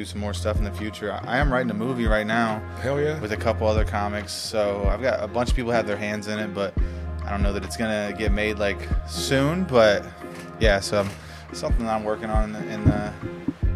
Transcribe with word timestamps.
do 0.00 0.06
some 0.06 0.18
more 0.18 0.32
stuff 0.32 0.56
in 0.56 0.64
the 0.64 0.72
future. 0.72 1.12
I, 1.12 1.36
am 1.36 1.52
writing 1.52 1.70
a 1.70 1.74
movie 1.74 2.06
right 2.06 2.26
now 2.26 2.60
Hell 2.80 2.98
yeah. 2.98 3.20
with 3.20 3.32
a 3.32 3.36
couple 3.36 3.66
other 3.66 3.84
comics, 3.84 4.32
so 4.32 4.86
I've 4.88 5.02
got 5.02 5.22
a 5.22 5.28
bunch 5.28 5.50
of 5.50 5.56
people 5.56 5.72
have 5.72 5.86
their 5.86 5.98
hands 5.98 6.26
in 6.26 6.38
it, 6.38 6.54
but 6.54 6.72
I 7.26 7.30
don't 7.30 7.42
know 7.42 7.52
that 7.52 7.62
it's 7.64 7.76
gonna 7.76 8.14
get 8.16 8.32
made 8.32 8.58
like 8.58 8.78
soon. 9.06 9.64
But 9.64 10.06
yeah, 10.58 10.80
so 10.80 11.06
something 11.52 11.86
I'm 11.86 12.02
working 12.02 12.30
on 12.30 12.44
in 12.44 12.52
the 12.54 12.72
in 12.72 12.84
the, 12.84 13.12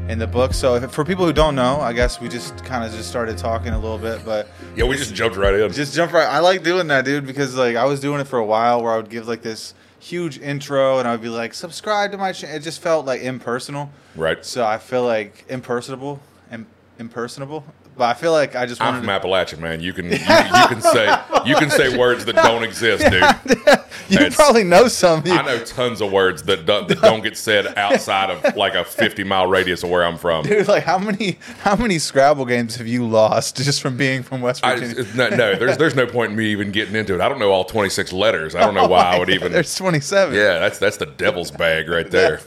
in 0.09 0.19
the 0.19 0.27
book. 0.27 0.55
So 0.55 0.77
if, 0.77 0.91
for 0.93 1.05
people 1.05 1.27
who 1.27 1.33
don't 1.35 1.55
know, 1.55 1.79
I 1.83 1.93
guess 1.93 2.23
we 2.23 2.31
just 2.31 2.65
kind 2.65 2.85
of 2.85 2.93
just 2.93 3.11
started 3.11 3.37
talking 3.37 3.75
a 3.75 3.79
little 3.79 3.99
bit, 3.99 4.25
but 4.25 4.49
yeah, 4.75 4.85
we 4.85 4.97
just 4.97 5.15
jumped 5.15 5.37
right 5.37 5.53
in. 5.53 5.71
just 5.73 5.95
jump 5.95 6.15
right. 6.15 6.27
I 6.27 6.39
like 6.39 6.63
doing 6.63 6.87
that, 6.87 7.05
dude, 7.05 7.27
because 7.27 7.55
like 7.55 7.77
I 7.77 7.85
was 7.85 8.01
doing 8.01 8.21
it 8.23 8.29
for 8.29 8.39
a 8.39 8.47
while, 8.47 8.83
where 8.83 8.95
I 8.95 8.97
would 8.97 9.11
give 9.11 9.29
like 9.29 9.43
this 9.43 9.75
huge 10.05 10.39
intro, 10.39 10.99
and 10.99 11.09
I 11.09 11.13
would 11.13 11.23
be 11.23 11.29
like, 11.31 11.55
subscribe 11.55 12.13
to 12.13 12.19
my 12.19 12.33
channel. 12.33 12.57
It 12.57 12.61
just 12.61 12.81
felt 12.83 13.07
like 13.07 13.23
impersonal. 13.23 13.91
right. 14.15 14.45
So 14.45 14.65
I 14.65 14.79
feel 14.79 15.05
like 15.05 15.45
impersonable, 15.49 16.21
Im- 16.53 16.67
impersonable. 16.99 17.65
But 17.97 18.05
I 18.05 18.15
feel 18.15 18.33
like 18.33 18.57
I 18.57 18.67
just 18.67 18.81
I'm 18.83 18.99
from 19.01 19.09
Appalachia, 19.09 19.59
man. 19.59 19.81
You 19.81 19.93
can 19.93 20.07
you, 20.07 20.13
you 20.13 20.19
can 20.19 20.81
say 20.95 21.17
you 21.47 21.55
can 21.57 21.71
say 21.71 21.97
words 21.97 22.25
that 22.25 22.35
don't 22.35 22.65
exist, 22.65 23.05
dude. 23.05 23.23
you 24.09 24.17
It's- 24.19 24.35
probably 24.35 24.65
know 24.65 24.89
some. 24.89 25.23
I 25.27 25.43
know 25.43 25.63
tons 25.65 26.01
of 26.01 26.11
words 26.11 26.43
that 26.45 26.67
don't, 26.67 26.89
that 26.89 27.01
don't 27.01 27.23
get 27.23 27.37
said 27.37 27.77
outside 27.79 28.31
of 28.31 28.57
like 28.57 28.75
a 28.75 28.85
50 28.85 29.23
mile 29.25 29.47
radius 29.47 29.83
of 29.85 29.91
where 29.91 30.05
I'm 30.05 30.19
from. 30.19 30.45
Dude, 30.45 30.67
like 30.67 30.83
how 30.83 30.99
many 30.99 31.39
how 31.61 31.77
many 31.77 31.99
Scrabble 32.01 32.47
games 32.47 32.75
have 32.77 32.87
you 32.89 33.07
lost 33.07 33.57
just 33.59 33.81
from 33.81 33.97
being 33.97 34.23
from 34.25 34.41
West 34.41 34.65
I, 34.65 34.75
Virginia? 34.77 35.07
no, 35.15 35.29
no, 35.29 35.55
there's 35.55 35.77
there's 35.77 35.95
no 35.95 36.07
point 36.07 36.33
in 36.33 36.37
me 36.37 36.47
even 36.47 36.73
getting 36.73 36.97
into 36.97 37.15
it. 37.15 37.21
I 37.21 37.29
don't 37.29 37.39
know 37.39 37.53
all 37.53 37.65
26 37.65 38.13
letters. 38.13 38.55
I 38.57 38.61
don't 38.61 38.75
know 38.75 38.89
why 38.89 39.03
I 39.05 39.19
would 39.21 39.31
even. 39.31 39.53
There's 39.53 39.75
27. 39.77 40.35
Yeah, 40.35 40.59
that's 40.59 40.79
that's 40.79 40.97
the 40.97 41.07
devil's 41.07 41.53
bag 41.53 41.89
right 41.89 42.11
there. 42.11 42.41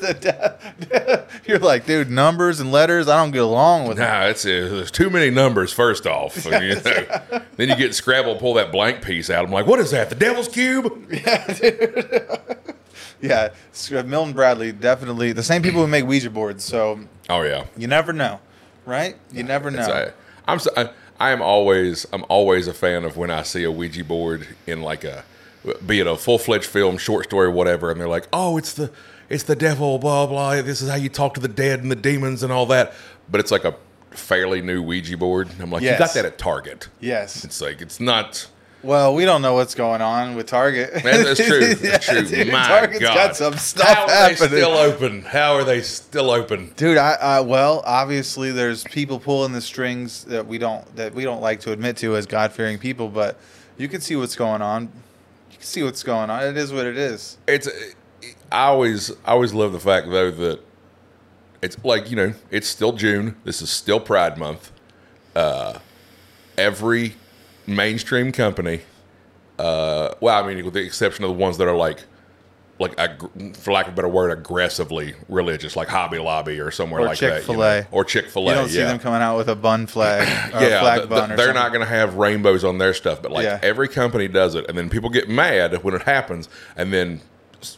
You're 1.45 1.59
like, 1.59 1.85
dude, 1.85 2.09
numbers 2.09 2.59
and 2.59 2.71
letters. 2.71 3.07
I 3.07 3.18
don't 3.21 3.32
get 3.32 3.43
along 3.43 3.88
with. 3.88 3.98
them. 3.98 4.07
Nah, 4.07 4.26
it's 4.27 4.45
uh, 4.45 4.49
there's 4.49 4.91
too 4.91 5.09
many 5.09 5.29
numbers. 5.38 5.72
First 5.72 6.05
off, 6.05 6.44
you 6.44 6.52
know. 6.52 6.59
then 7.55 7.70
you 7.70 7.76
get 7.77 7.96
Scrabble, 7.96 8.35
pull 8.35 8.55
that 8.55 8.71
blank 8.74 9.02
piece 9.02 9.30
out. 9.30 9.46
I'm 9.46 9.52
like, 9.52 9.66
what 9.68 9.79
is 9.79 9.91
that? 9.91 10.10
The 10.10 10.16
devil's 10.16 10.49
cube? 10.49 11.10
Yeah, 13.20 13.49
Sc- 13.71 14.05
Milton 14.05 14.34
Bradley 14.34 14.71
definitely 14.71 15.32
the 15.32 15.41
same 15.41 15.63
people 15.63 15.82
who 15.82 15.88
make 15.88 16.05
Ouija 16.05 16.29
boards. 16.29 16.63
So 16.63 16.99
Oh 17.29 17.41
yeah. 17.41 17.66
you 17.76 17.88
never 17.88 18.13
know, 18.13 18.40
right? 18.85 19.16
You 19.32 19.41
never 19.41 19.71
know. 19.71 19.79
It's, 19.79 19.88
uh, 19.88 20.12
I'm 20.48 20.60
so- 20.60 20.71
I, 20.77 20.91
I 21.20 21.32
am 21.32 21.41
always 21.41 22.05
I'm 22.13 22.24
always 22.29 22.68
a 22.68 22.76
fan 22.76 23.05
of 23.05 23.18
when 23.18 23.32
I 23.32 23.41
see 23.41 23.63
a 23.63 23.72
Ouija 23.72 24.04
board 24.04 24.48
in 24.68 24.82
like 24.82 25.04
a 25.04 25.24
be 25.85 25.99
it 25.99 26.05
a 26.05 26.16
full 26.16 26.38
fledged 26.38 26.68
film, 26.68 26.98
short 26.99 27.26
story, 27.26 27.49
whatever, 27.49 27.90
and 27.90 27.99
they're 27.99 28.07
like, 28.07 28.27
oh, 28.32 28.55
it's 28.57 28.74
the 28.74 28.91
it's 29.29 29.44
the 29.44 29.55
devil, 29.55 29.98
blah 29.98 30.27
blah. 30.27 30.62
This 30.62 30.82
is 30.84 30.90
how 30.90 30.96
you 30.96 31.10
talk 31.10 31.34
to 31.34 31.40
the 31.40 31.48
dead 31.48 31.82
and 31.82 31.90
the 31.91 31.96
demons 31.96 32.44
and 32.44 32.54
all 32.54 32.68
that. 32.68 32.94
But 33.32 33.40
it's 33.41 33.51
like 33.51 33.66
a 33.66 33.76
fairly 34.18 34.62
new 34.62 34.82
Ouija 34.82 35.18
board. 35.18 35.49
I'm 35.60 35.71
like, 35.71 35.84
you 35.84 35.98
got 35.98 36.13
that 36.13 36.26
at 36.26 36.37
Target. 36.37 36.87
yes. 36.99 37.43
It's 37.43 37.62
like 37.62 37.82
it's 37.82 37.99
not. 37.99 38.48
Well, 38.84 39.15
we 39.15 39.26
don't 39.26 39.41
know 39.41 39.55
what's 39.55 39.73
going 39.73 40.01
on 40.01 40.35
with 40.35 40.46
Target. 40.46 41.04
Man, 41.04 41.23
that's 41.23 41.43
true. 41.48 41.73
That's 41.73 42.07
Yeah, 42.07 42.20
true. 42.21 42.27
dude, 42.27 42.51
My 42.51 42.68
Target's 42.68 42.99
God, 43.01 43.15
got 43.15 43.35
some 43.35 43.54
stuff 43.57 43.88
How 43.88 44.04
are 44.04 44.07
they 44.07 44.13
happening. 44.13 44.49
still 44.49 44.71
open? 44.77 45.21
How 45.23 45.54
are 45.55 45.63
they 45.63 45.82
still 45.82 46.29
open? 46.29 46.71
Dude, 46.77 46.98
I, 46.98 47.13
I 47.13 47.40
well, 47.41 47.82
obviously 47.85 48.51
there's 48.51 48.84
people 48.84 49.20
pulling 49.20 49.51
the 49.51 49.62
strings 49.62 50.23
that 50.26 50.45
we 50.45 50.57
don't 50.60 50.95
that 50.95 51.13
we 51.15 51.23
don't 51.23 51.41
like 51.41 51.60
to 51.62 51.71
admit 51.71 51.98
to 51.98 52.15
as 52.15 52.27
God 52.27 52.51
fearing 52.54 52.77
people, 52.77 53.10
but 53.10 53.38
you 53.77 53.88
can 53.88 53.99
see 53.99 54.15
what's 54.15 54.35
going 54.35 54.62
on. 54.62 54.84
You 55.51 55.57
can 55.57 55.62
see 55.65 55.82
what's 55.84 56.04
going 56.04 56.29
on. 56.29 56.43
It 56.43 56.55
is 56.55 56.71
what 56.71 56.85
it 56.85 56.98
is. 56.98 57.38
it's 57.48 57.68
I 58.51 58.65
always 58.68 59.10
I 59.26 59.32
always 59.32 59.54
love 59.54 59.71
the 59.73 59.79
fact 59.79 60.07
though 60.10 60.29
that 60.32 60.60
it's 61.68 61.84
like 61.84 62.10
you 62.10 62.15
know 62.15 62.34
it's 62.49 62.68
still 62.68 62.93
June. 62.93 63.35
This 63.43 63.62
is 63.62 63.70
still 63.70 63.99
Pride 63.99 64.38
Month. 64.38 64.72
Uh, 65.35 65.79
every 66.57 67.16
mainstream 67.68 68.31
company, 68.31 68.81
uh, 69.59 70.13
well, 70.19 70.44
I 70.44 70.47
mean, 70.47 70.63
with 70.66 70.73
the 70.73 70.84
exception 70.84 71.23
of 71.25 71.29
the 71.29 71.38
ones 71.38 71.57
that 71.57 71.67
are 71.67 71.75
like 71.75 72.00
like 72.79 72.94
ag- 73.00 73.55
for 73.57 73.72
lack 73.73 73.88
of 73.88 73.94
a 73.94 73.95
better 73.95 74.07
word, 74.07 74.29
aggressively 74.31 75.16
religious, 75.29 75.75
like 75.75 75.88
Hobby 75.88 76.19
Lobby 76.19 76.59
or 76.59 76.69
somewhere 76.69 77.01
Or 77.01 77.05
like 77.07 77.17
that, 77.19 77.25
you 77.25 77.31
know? 77.31 77.38
Chick-fil-A. 77.39 77.88
or 77.91 78.05
Chick 78.05 78.28
Fil 78.29 78.44
A. 78.47 78.49
You 78.49 78.55
don't 78.55 78.69
see 78.69 78.78
them 78.84 78.99
coming 78.99 79.19
out 79.22 79.35
with 79.35 79.49
a 79.49 79.55
bun 79.55 79.88
flag 79.88 80.28
yeah, 80.61 80.79
flag 80.81 80.97
th- 80.99 81.09
bun 81.09 81.29
they're 81.29 81.38
something. 81.39 81.55
not 81.55 81.69
going 81.73 81.81
to 81.84 81.89
have 81.91 82.16
rainbows 82.16 82.63
on 82.63 82.78
their 82.78 82.94
stuff, 82.94 83.19
but 83.22 83.31
like 83.31 83.45
Yeah. 83.45 83.59
every 83.63 83.88
company 83.88 84.28
does 84.28 84.53
it, 84.53 84.67
and 84.69 84.78
then 84.78 84.89
people 84.91 85.09
get 85.09 85.28
mad 85.28 85.84
when 85.84 85.95
it 85.95 86.03
happens, 86.03 86.49
and 86.75 86.94
then 86.94 87.22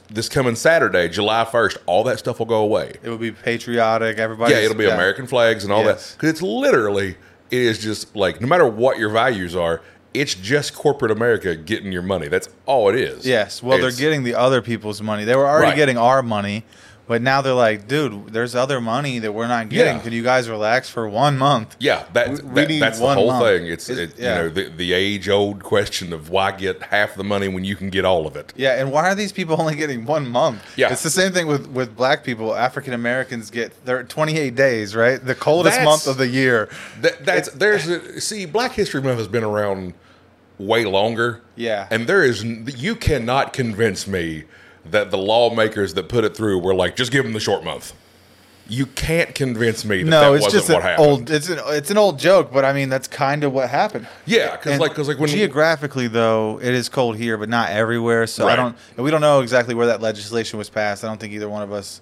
this 0.10 0.28
coming 0.30 0.56
Saturday, 0.56 1.08
July 1.10 1.46
first, 1.46 1.78
all 1.86 2.04
that 2.06 2.20
stuff 2.20 2.40
will 2.40 2.46
go 2.46 2.60
away. 2.62 2.94
It 3.04 3.10
will 3.10 3.18
be 3.18 3.32
patriotic. 3.32 4.18
Everybody. 4.18 4.54
yeah, 4.54 4.60
it'll 4.62 4.76
be 4.78 4.86
American 4.90 5.28
flags 5.28 5.64
and 5.64 5.72
all 5.74 5.84
Yes. 5.84 6.12
that 6.12 6.18
because 6.18 6.30
it's 6.32 6.42
literally 6.42 7.16
it 7.52 7.62
is 7.62 7.80
just 7.80 8.16
like 8.16 8.42
no 8.42 8.48
matter 8.48 8.68
what 8.68 8.98
your 9.00 9.10
values 9.10 9.56
are, 9.56 9.82
it's 10.14 10.34
just 10.36 10.74
corporate 10.76 11.12
America 11.12 11.56
getting 11.56 11.92
your 11.92 12.02
money. 12.02 12.28
That's 12.28 12.50
all 12.66 12.90
it 12.90 12.96
is. 12.96 13.26
Yes. 13.26 13.62
Well, 13.64 13.78
It's- 13.78 13.96
they're 13.96 14.06
getting 14.10 14.24
the 14.24 14.36
other 14.36 14.62
people's 14.62 15.02
money. 15.02 15.24
They 15.24 15.36
were 15.36 15.48
already 15.48 15.68
Right. 15.68 15.76
getting 15.76 15.98
our 15.98 16.22
money, 16.24 16.66
but 17.10 17.24
now 17.24 17.42
they're 17.42 17.54
like, 17.56 17.88
dude, 17.88 18.28
there's 18.28 18.54
other 18.54 18.80
money 18.80 19.18
that 19.18 19.34
we're 19.34 19.48
not 19.48 19.68
getting. 19.68 19.96
Yeah. 19.98 20.02
Could 20.04 20.14
you 20.14 20.22
guys 20.22 20.48
relax 20.48 20.90
for 20.92 21.10
one 21.10 21.40
month? 21.40 21.76
Yeah, 21.80 22.04
that, 22.14 22.30
We- 22.30 22.36
we 22.36 22.54
that 22.62 22.68
need 22.70 22.82
that's 22.84 23.00
the 23.00 23.14
whole 23.16 23.32
month. 23.32 23.44
thing. 23.44 23.66
It's, 23.66 23.90
It's- 23.90 24.12
it, 24.12 24.20
yeah. 24.22 24.38
you 24.38 24.44
know 24.44 24.50
the, 24.50 24.70
the 24.70 24.94
age 24.94 25.28
old 25.28 25.64
question 25.64 26.14
of 26.14 26.30
why 26.30 26.52
get 26.52 26.84
half 26.84 27.16
the 27.16 27.24
money 27.24 27.48
when 27.48 27.64
you 27.64 27.76
can 27.76 27.90
get 27.90 28.06
all 28.06 28.28
of 28.28 28.36
it. 28.36 28.54
Yeah, 28.56 28.80
and 28.80 28.92
why 28.92 29.10
are 29.10 29.16
these 29.16 29.32
people 29.32 29.60
only 29.60 29.76
getting 29.76 30.06
one 30.06 30.30
month? 30.30 30.62
Yeah. 30.78 30.92
it's 30.94 31.02
the 31.04 31.10
same 31.10 31.32
thing 31.34 31.48
with 31.48 31.68
with 31.68 31.98
black 31.98 32.24
people. 32.24 32.54
African 32.56 32.94
Americans 32.94 33.50
get 33.50 33.86
their 33.86 34.04
28 34.04 34.54
days, 34.54 34.96
right? 34.96 35.18
The 35.26 35.34
coldest 35.36 35.78
That's- 35.78 35.86
month 35.86 36.06
of 36.08 36.18
the 36.18 36.28
year. 36.28 36.70
That, 37.02 37.26
that's 37.26 37.52
there's 37.54 37.88
a, 37.88 38.22
see 38.22 38.46
Black 38.46 38.74
History 38.74 39.02
Month 39.02 39.18
has 39.18 39.28
been 39.28 39.44
around 39.44 39.96
way 40.60 40.86
longer. 40.86 41.42
Yeah. 41.56 41.88
and 41.90 42.06
there 42.08 42.24
is 42.24 42.44
you 42.44 42.96
cannot 42.96 43.52
convince 43.54 44.06
me 44.08 44.44
that 44.92 45.12
the 45.12 45.18
lawmakers 45.18 45.94
that 45.96 46.10
put 46.10 46.24
it 46.24 46.36
through 46.36 46.60
were 46.60 46.74
like 46.76 46.96
just 46.96 47.12
give 47.12 47.24
them 47.24 47.34
the 47.34 47.40
short 47.40 47.64
month. 47.64 47.94
You 48.72 48.86
can't 48.86 49.34
convince 49.34 49.84
me 49.84 50.04
that 50.04 50.10
No, 50.12 50.22
that 50.32 50.36
it's 50.36 50.44
wasn't 50.46 50.62
just 50.62 50.70
what 50.74 50.84
an 50.84 50.90
happened. 50.90 51.08
old. 51.08 51.30
It's 51.32 51.50
an 51.50 51.60
it's 51.70 51.90
an 51.90 51.98
old 51.98 52.20
joke, 52.20 52.52
but 52.54 52.64
I 52.66 52.74
mean 52.74 52.90
that's 52.90 53.08
kind 53.08 53.44
of 53.44 53.52
what 53.52 53.68
happened. 53.70 54.08
yeah, 54.28 54.52
because 54.56 54.74
And 54.74 54.80
like 54.82 54.92
because 54.92 55.08
like 55.08 55.18
when 55.18 55.30
geographically 55.30 56.08
though, 56.08 56.60
it 56.62 56.74
is 56.76 56.88
cold 56.88 57.18
here, 57.18 57.36
but 57.38 57.50
not 57.50 57.72
everywhere. 57.72 58.28
So 58.28 58.48
I 58.48 58.56
don't. 58.56 58.76
and 58.96 59.04
We 59.04 59.10
don't 59.10 59.22
know 59.22 59.42
exactly 59.42 59.74
where 59.74 59.88
that 59.88 60.02
legislation 60.02 60.60
was 60.60 60.70
passed. 60.70 61.04
I 61.04 61.08
don't 61.08 61.20
think 61.20 61.34
either 61.34 61.50
one 61.50 61.64
of 61.64 61.72
us 61.74 62.00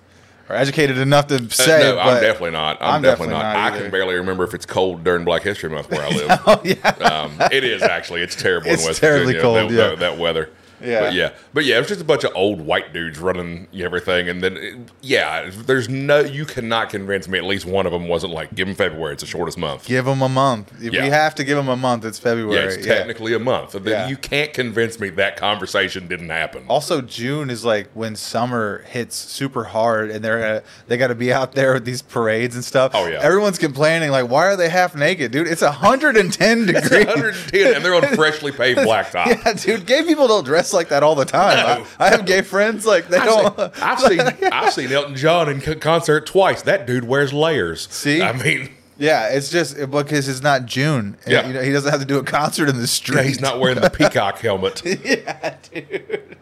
are 0.50 0.58
educated 0.58 0.98
enough 0.98 1.28
to 1.28 1.36
Uh, 1.36 1.50
say. 1.50 1.80
no, 1.84 1.96
but 1.96 2.02
I'm 2.02 2.22
definitely 2.22 2.52
not. 2.52 2.78
I'm, 2.82 2.96
I'm 2.96 3.02
definitely, 3.02 3.34
definitely 3.34 3.34
not. 3.34 3.54
not 3.54 3.56
I 3.56 3.68
either. 3.76 3.82
can 3.84 3.92
barely 3.92 4.16
remember 4.16 4.44
if 4.44 4.54
it's 4.54 4.66
cold 4.66 5.06
during 5.06 5.24
Black 5.24 5.44
History 5.44 5.70
Month 5.70 5.90
where 5.90 6.02
I 6.04 6.10
live. 6.16 6.42
Oh 6.48 6.62
yeah. 6.66 6.90
um, 7.10 7.38
it 7.50 7.64
is 7.64 7.82
actually. 7.82 8.22
It's 8.24 8.36
terrible 8.36 8.68
It's 8.72 8.82
in 8.84 8.88
West 8.90 9.00
terribly 9.00 9.36
Virginia. 9.36 9.42
cold, 9.42 9.72
that, 9.72 9.74
yeah. 9.74 9.88
that, 9.92 10.00
that 10.00 10.18
weather. 10.18 10.50
Yeah. 10.82 11.00
but 11.02 11.14
yeah, 11.14 11.30
but 11.54 11.66
yeah, 11.66 11.76
it 11.76 11.80
was 11.80 11.88
just 11.88 12.02
a 12.02 12.06
bunch 12.06 12.24
of 12.24 12.32
old 12.36 12.62
white 12.62 12.94
dudes 12.94 13.20
running 13.20 13.68
everything, 13.74 14.30
and 14.30 14.42
then 14.44 14.58
it- 14.58 14.76
yeah, 15.02 15.50
there's 15.52 15.90
no. 15.90 16.20
You 16.20 16.46
cannot 16.46 16.90
convince 16.90 17.28
me. 17.28 17.38
At 17.38 17.46
least 17.46 17.66
one 17.66 17.86
of 17.86 17.92
them 17.92 18.08
wasn't 18.08 18.34
like, 18.34 18.54
give 18.54 18.68
them 18.68 18.76
February. 18.76 19.14
It's 19.14 19.24
the 19.24 19.28
shortest 19.28 19.58
month. 19.58 19.86
Give 19.86 20.06
them 20.06 20.22
a 20.22 20.30
month. 20.30 20.72
If 20.84 20.94
Yeah. 20.94 21.04
we 21.04 21.10
have 21.10 21.34
to 21.36 21.44
give 21.44 21.58
them 21.58 21.70
a 21.70 21.76
month, 21.76 22.06
it's 22.06 22.20
February. 22.20 22.56
Yeah, 22.56 22.70
it's 22.78 22.86
technically 22.86 23.34
a 23.34 23.40
month. 23.40 23.72
Then 23.74 23.84
Yeah. 23.86 24.08
You 24.08 24.18
can't 24.18 24.54
convince 24.54 25.00
me 25.00 25.10
that 25.12 25.38
conversation 25.38 26.08
didn't 26.08 26.30
happen. 26.30 26.66
Also, 26.68 27.02
June 27.02 27.50
is 27.50 27.64
like 27.66 27.90
when 27.94 28.16
summer 28.16 28.84
hits 28.88 29.16
super 29.16 29.64
hard, 29.66 30.10
and 30.12 30.24
they're 30.24 30.58
uh, 30.58 30.60
they 30.88 30.98
got 30.98 31.08
to 31.08 31.16
be 31.16 31.32
out 31.34 31.54
there 31.54 31.74
with 31.74 31.86
these 31.86 32.02
parades 32.02 32.56
and 32.56 32.64
stuff. 32.64 32.92
Oh, 32.94 33.08
yeah. 33.08 33.20
everyone's 33.22 33.58
complaining 33.58 34.12
like, 34.12 34.30
why 34.30 34.46
are 34.48 34.56
they 34.56 34.70
half 34.70 34.96
naked, 34.96 35.32
dude? 35.32 35.48
It's 35.48 35.62
110 35.62 36.66
degrees. 36.68 37.06
110, 37.06 37.76
and 37.76 37.84
they're 37.86 37.96
on 37.96 38.04
freshly 38.16 38.52
paved 38.52 38.80
blacktop. 38.82 39.28
Yeah, 39.28 39.54
dude, 39.54 39.86
gay 39.86 40.04
people 40.04 40.28
don't 40.28 40.44
dress 40.44 40.67
like 40.74 40.90
that 40.90 41.04
all 41.04 41.16
the 41.16 41.26
time. 41.26 41.58
No. 41.58 41.86
I, 42.00 42.08
I 42.08 42.10
have 42.10 42.26
gay 42.26 42.42
friends 42.42 42.86
like 42.86 43.08
they 43.08 43.18
I've 43.18 43.26
don't. 43.56 43.58
seen, 43.76 43.84
I've 43.84 44.00
seen 44.00 44.20
I've 44.52 44.74
seen 44.74 44.92
Elton 44.92 45.16
John 45.16 45.50
in 45.50 45.62
concert 45.80 46.26
twice. 46.26 46.62
That 46.64 46.86
dude 46.88 47.06
wears 47.06 47.34
layers. 47.34 47.88
See? 47.92 48.22
I 48.22 48.34
mean, 48.34 48.70
Yeah, 48.98 49.28
it's 49.30 49.50
just 49.50 49.76
because 49.92 50.28
it's 50.28 50.42
not 50.42 50.66
June. 50.66 51.18
Yeah. 51.28 51.46
you 51.48 51.54
know, 51.54 51.62
he 51.62 51.72
doesn't 51.72 51.92
have 51.92 52.00
to 52.00 52.06
do 52.06 52.18
a 52.18 52.24
concert 52.24 52.68
in 52.70 52.78
the 52.78 52.88
street. 52.88 53.18
yeah, 53.18 53.24
he's 53.24 53.42
not 53.42 53.60
wearing 53.60 53.80
the 53.80 53.90
peacock 53.92 54.40
helmet. 54.40 54.82
yeah, 55.06 55.56
dude. 55.72 56.36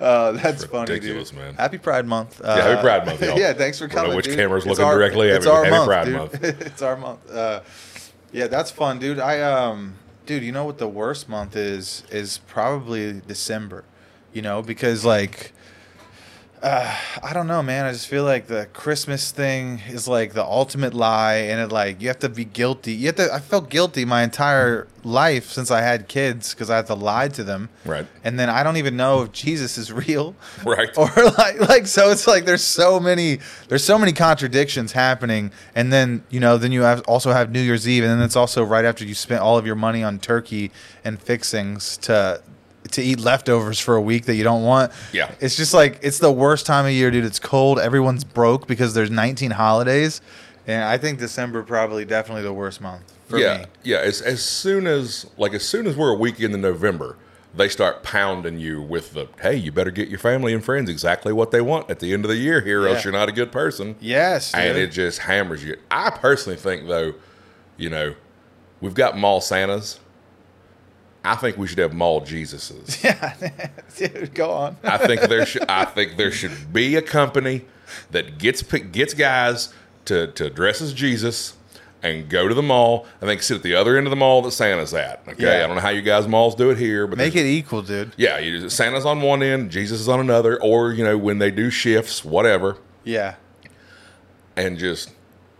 uh, 0.00 0.32
that's 0.32 0.64
funny, 0.64 0.92
ridiculous, 0.92 1.30
dude. 1.30 1.38
man. 1.38 1.54
Happy 1.54 1.78
Pride 1.78 2.06
Month. 2.06 2.40
Uh, 2.40 2.54
Yeah, 2.56 2.62
happy 2.68 2.80
Pride 2.82 3.06
Month, 3.06 3.22
y'all. 3.22 3.38
yeah, 3.38 3.52
thanks 3.52 3.78
for 3.78 3.84
I 3.84 3.88
don't 3.88 3.94
know 3.96 4.02
coming. 4.02 4.16
which 4.16 4.24
dude. 4.26 4.36
camera's 4.36 4.66
It's 4.66 4.78
looking 4.78 4.92
directly 4.92 5.30
at 5.30 5.36
it's 5.36 5.46
me, 5.46 5.52
our 5.52 5.64
happy 5.64 5.76
month, 5.76 5.86
Pride 5.88 6.04
dude. 6.04 6.14
Month. 6.16 6.44
it's 6.66 6.82
our 6.82 6.96
month. 6.96 7.30
Uh, 7.30 7.60
yeah, 8.32 8.46
that's 8.46 8.70
fun, 8.70 8.98
dude. 8.98 9.18
I 9.18 9.40
um, 9.42 9.94
dude, 10.26 10.42
you 10.42 10.52
know 10.52 10.64
what 10.64 10.78
the 10.78 10.88
worst 10.88 11.28
month 11.28 11.56
is? 11.56 12.04
Is 12.10 12.38
probably 12.46 13.20
December. 13.26 13.84
You 14.32 14.42
know, 14.42 14.62
because 14.62 15.04
like. 15.04 15.52
Uh, 16.62 16.94
I 17.22 17.32
don't 17.32 17.46
know, 17.46 17.62
man. 17.62 17.86
I 17.86 17.92
just 17.92 18.06
feel 18.06 18.24
like 18.24 18.46
the 18.46 18.66
Christmas 18.74 19.30
thing 19.30 19.80
is 19.88 20.06
like 20.06 20.34
the 20.34 20.44
ultimate 20.44 20.92
lie, 20.92 21.36
and 21.36 21.58
it 21.58 21.72
like 21.72 22.02
you 22.02 22.08
have 22.08 22.18
to 22.18 22.28
be 22.28 22.44
guilty. 22.44 22.92
You 22.92 23.06
have 23.06 23.16
to. 23.16 23.32
I 23.32 23.38
felt 23.38 23.70
guilty 23.70 24.04
my 24.04 24.22
entire 24.22 24.86
life 25.02 25.46
since 25.46 25.70
I 25.70 25.80
had 25.80 26.06
kids 26.06 26.52
because 26.52 26.68
I 26.68 26.76
had 26.76 26.86
to 26.88 26.94
lie 26.94 27.28
to 27.28 27.44
them. 27.44 27.70
Right. 27.86 28.06
And 28.24 28.38
then 28.38 28.50
I 28.50 28.62
don't 28.62 28.76
even 28.76 28.94
know 28.94 29.22
if 29.22 29.32
Jesus 29.32 29.78
is 29.78 29.90
real. 30.08 30.34
Right. 30.62 30.90
Or 30.98 31.10
like 31.38 31.60
like 31.66 31.86
so 31.86 32.10
it's 32.10 32.26
like 32.26 32.44
there's 32.44 32.64
so 32.64 33.00
many 33.00 33.38
there's 33.68 33.84
so 33.84 33.98
many 33.98 34.12
contradictions 34.12 34.92
happening, 34.92 35.52
and 35.74 35.90
then 35.90 36.24
you 36.28 36.40
know 36.40 36.58
then 36.58 36.72
you 36.72 36.82
have 36.82 37.00
also 37.02 37.32
have 37.32 37.50
New 37.50 37.62
Year's 37.62 37.88
Eve, 37.88 38.04
and 38.04 38.12
then 38.12 38.20
it's 38.20 38.36
also 38.36 38.62
right 38.62 38.84
after 38.84 39.06
you 39.06 39.14
spent 39.14 39.40
all 39.40 39.56
of 39.56 39.64
your 39.64 39.76
money 39.76 40.04
on 40.04 40.18
turkey 40.18 40.72
and 41.04 41.18
fixings 41.22 41.96
to 41.98 42.42
to 42.92 43.02
eat 43.02 43.20
leftovers 43.20 43.78
for 43.78 43.96
a 43.96 44.00
week 44.00 44.26
that 44.26 44.34
you 44.34 44.44
don't 44.44 44.62
want. 44.62 44.92
Yeah. 45.12 45.30
It's 45.40 45.56
just 45.56 45.74
like 45.74 45.98
it's 46.02 46.18
the 46.18 46.32
worst 46.32 46.66
time 46.66 46.86
of 46.86 46.92
year, 46.92 47.10
dude. 47.10 47.24
It's 47.24 47.38
cold. 47.38 47.78
Everyone's 47.78 48.24
broke 48.24 48.66
because 48.66 48.94
there's 48.94 49.10
19 49.10 49.52
holidays, 49.52 50.20
and 50.66 50.84
I 50.84 50.98
think 50.98 51.18
December 51.18 51.62
probably 51.62 52.04
definitely 52.04 52.42
the 52.42 52.52
worst 52.52 52.80
month 52.80 53.12
for 53.30 53.38
yeah, 53.38 53.58
me. 53.58 53.64
yeah. 53.84 53.98
As 53.98 54.20
as 54.20 54.44
soon 54.44 54.86
as 54.86 55.26
like 55.36 55.54
as 55.54 55.64
soon 55.64 55.86
as 55.86 55.96
we're 55.96 56.10
a 56.10 56.18
week 56.18 56.40
into 56.40 56.58
November, 56.58 57.16
they 57.54 57.68
start 57.68 58.02
pounding 58.02 58.58
you 58.58 58.82
with 58.82 59.14
the 59.14 59.28
hey, 59.40 59.56
you 59.56 59.72
better 59.72 59.90
get 59.90 60.08
your 60.08 60.18
family 60.18 60.52
and 60.52 60.64
friends 60.64 60.90
exactly 60.90 61.32
what 61.32 61.52
they 61.52 61.60
want 61.60 61.88
at 61.88 62.00
the 62.00 62.12
end 62.12 62.24
of 62.24 62.28
the 62.28 62.36
year 62.36 62.60
here, 62.60 62.82
or 62.82 62.88
else 62.88 63.04
you're 63.04 63.12
not 63.12 63.28
a 63.28 63.32
good 63.32 63.52
person. 63.52 63.96
Yes, 64.00 64.52
and 64.54 64.76
it 64.76 64.88
just 64.88 65.20
hammers 65.20 65.64
you. 65.64 65.76
I 65.90 66.10
personally 66.10 66.58
think 66.58 66.88
though, 66.88 67.14
you 67.76 67.88
know, 67.88 68.14
we've 68.80 68.94
got 68.94 69.16
mall 69.16 69.40
Santas. 69.40 69.99
I 71.24 71.34
think 71.36 71.58
we 71.58 71.66
should 71.66 71.78
have 71.78 71.92
mall 71.92 72.22
Jesuses. 72.22 73.02
yeah, 73.04 73.34
dude, 73.96 74.34
go 74.34 74.50
on. 74.50 74.76
I 74.82 74.96
think 74.98 75.20
there 75.22 75.44
should 75.44 75.64
I 75.68 75.84
think 75.84 76.16
there 76.16 76.32
should 76.32 76.72
be 76.72 76.96
a 76.96 77.02
company 77.02 77.66
that 78.10 78.38
gets 78.38 78.62
gets 78.62 79.14
guys 79.14 79.72
to 80.06 80.28
to 80.28 80.48
dress 80.50 80.80
as 80.80 80.92
Jesus 80.94 81.54
and 82.02 82.30
go 82.30 82.48
to 82.48 82.54
the 82.54 82.62
mall 82.62 83.06
and 83.20 83.28
they 83.28 83.36
can 83.36 83.42
sit 83.42 83.56
at 83.58 83.62
the 83.62 83.74
other 83.74 83.98
end 83.98 84.06
of 84.06 84.10
the 84.10 84.16
mall 84.16 84.40
that 84.40 84.52
Santa's 84.52 84.94
at. 84.94 85.22
Okay, 85.28 85.42
Yeah. 85.58 85.62
I 85.64 85.66
don't 85.66 85.76
know 85.76 85.82
how 85.82 85.90
you 85.90 86.00
guys 86.00 86.26
malls 86.26 86.54
do 86.54 86.70
it 86.70 86.78
here, 86.78 87.06
but 87.06 87.18
Make 87.18 87.36
it 87.36 87.44
equal, 87.44 87.82
dude. 87.82 88.12
yeah, 88.16 88.38
you, 88.38 88.70
Santa's 88.70 89.04
on 89.04 89.20
one 89.20 89.42
end, 89.42 89.70
Jesus 89.70 90.00
is 90.00 90.08
on 90.08 90.18
another, 90.20 90.58
or 90.62 90.92
you 90.92 91.04
know 91.04 91.18
when 91.18 91.38
they 91.38 91.50
do 91.50 91.68
shifts, 91.68 92.24
whatever, 92.24 92.78
Yeah. 93.04 93.34
and 94.56 94.78
just 94.78 95.10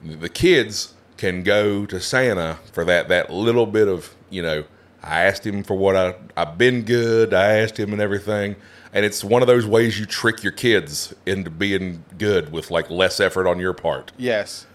the 0.03 0.31
kids 0.31 0.95
can 1.19 1.43
go 1.43 1.85
to 1.85 2.01
Santa 2.01 2.59
for 2.73 2.87
that 2.87 3.09
that 3.09 3.31
little 3.31 3.67
bit 3.67 3.89
of 3.89 4.15
you 4.31 4.41
know. 4.43 4.65
I 5.03 5.25
asked 5.25 5.47
him 5.47 5.63
for 5.63 5.75
what 5.77 5.97
I 5.97 6.15
I've 6.37 6.59
been 6.59 6.83
good. 6.83 7.33
I 7.35 7.59
asked 7.59 7.79
him 7.79 7.93
and 7.93 8.01
everything, 8.01 8.57
and 8.93 9.05
it's 9.05 9.25
one 9.25 9.43
of 9.43 9.49
those 9.49 9.67
ways 9.67 9.99
you 9.99 10.07
trick 10.07 10.43
your 10.43 10.53
kids 10.53 11.15
into 11.27 11.51
being 11.51 12.05
good 12.19 12.53
with 12.53 12.71
like 12.71 12.91
less 12.91 13.21
effort 13.21 13.47
on 13.49 13.59
your 13.59 13.73
part. 13.73 14.13
Yes. 14.19 14.67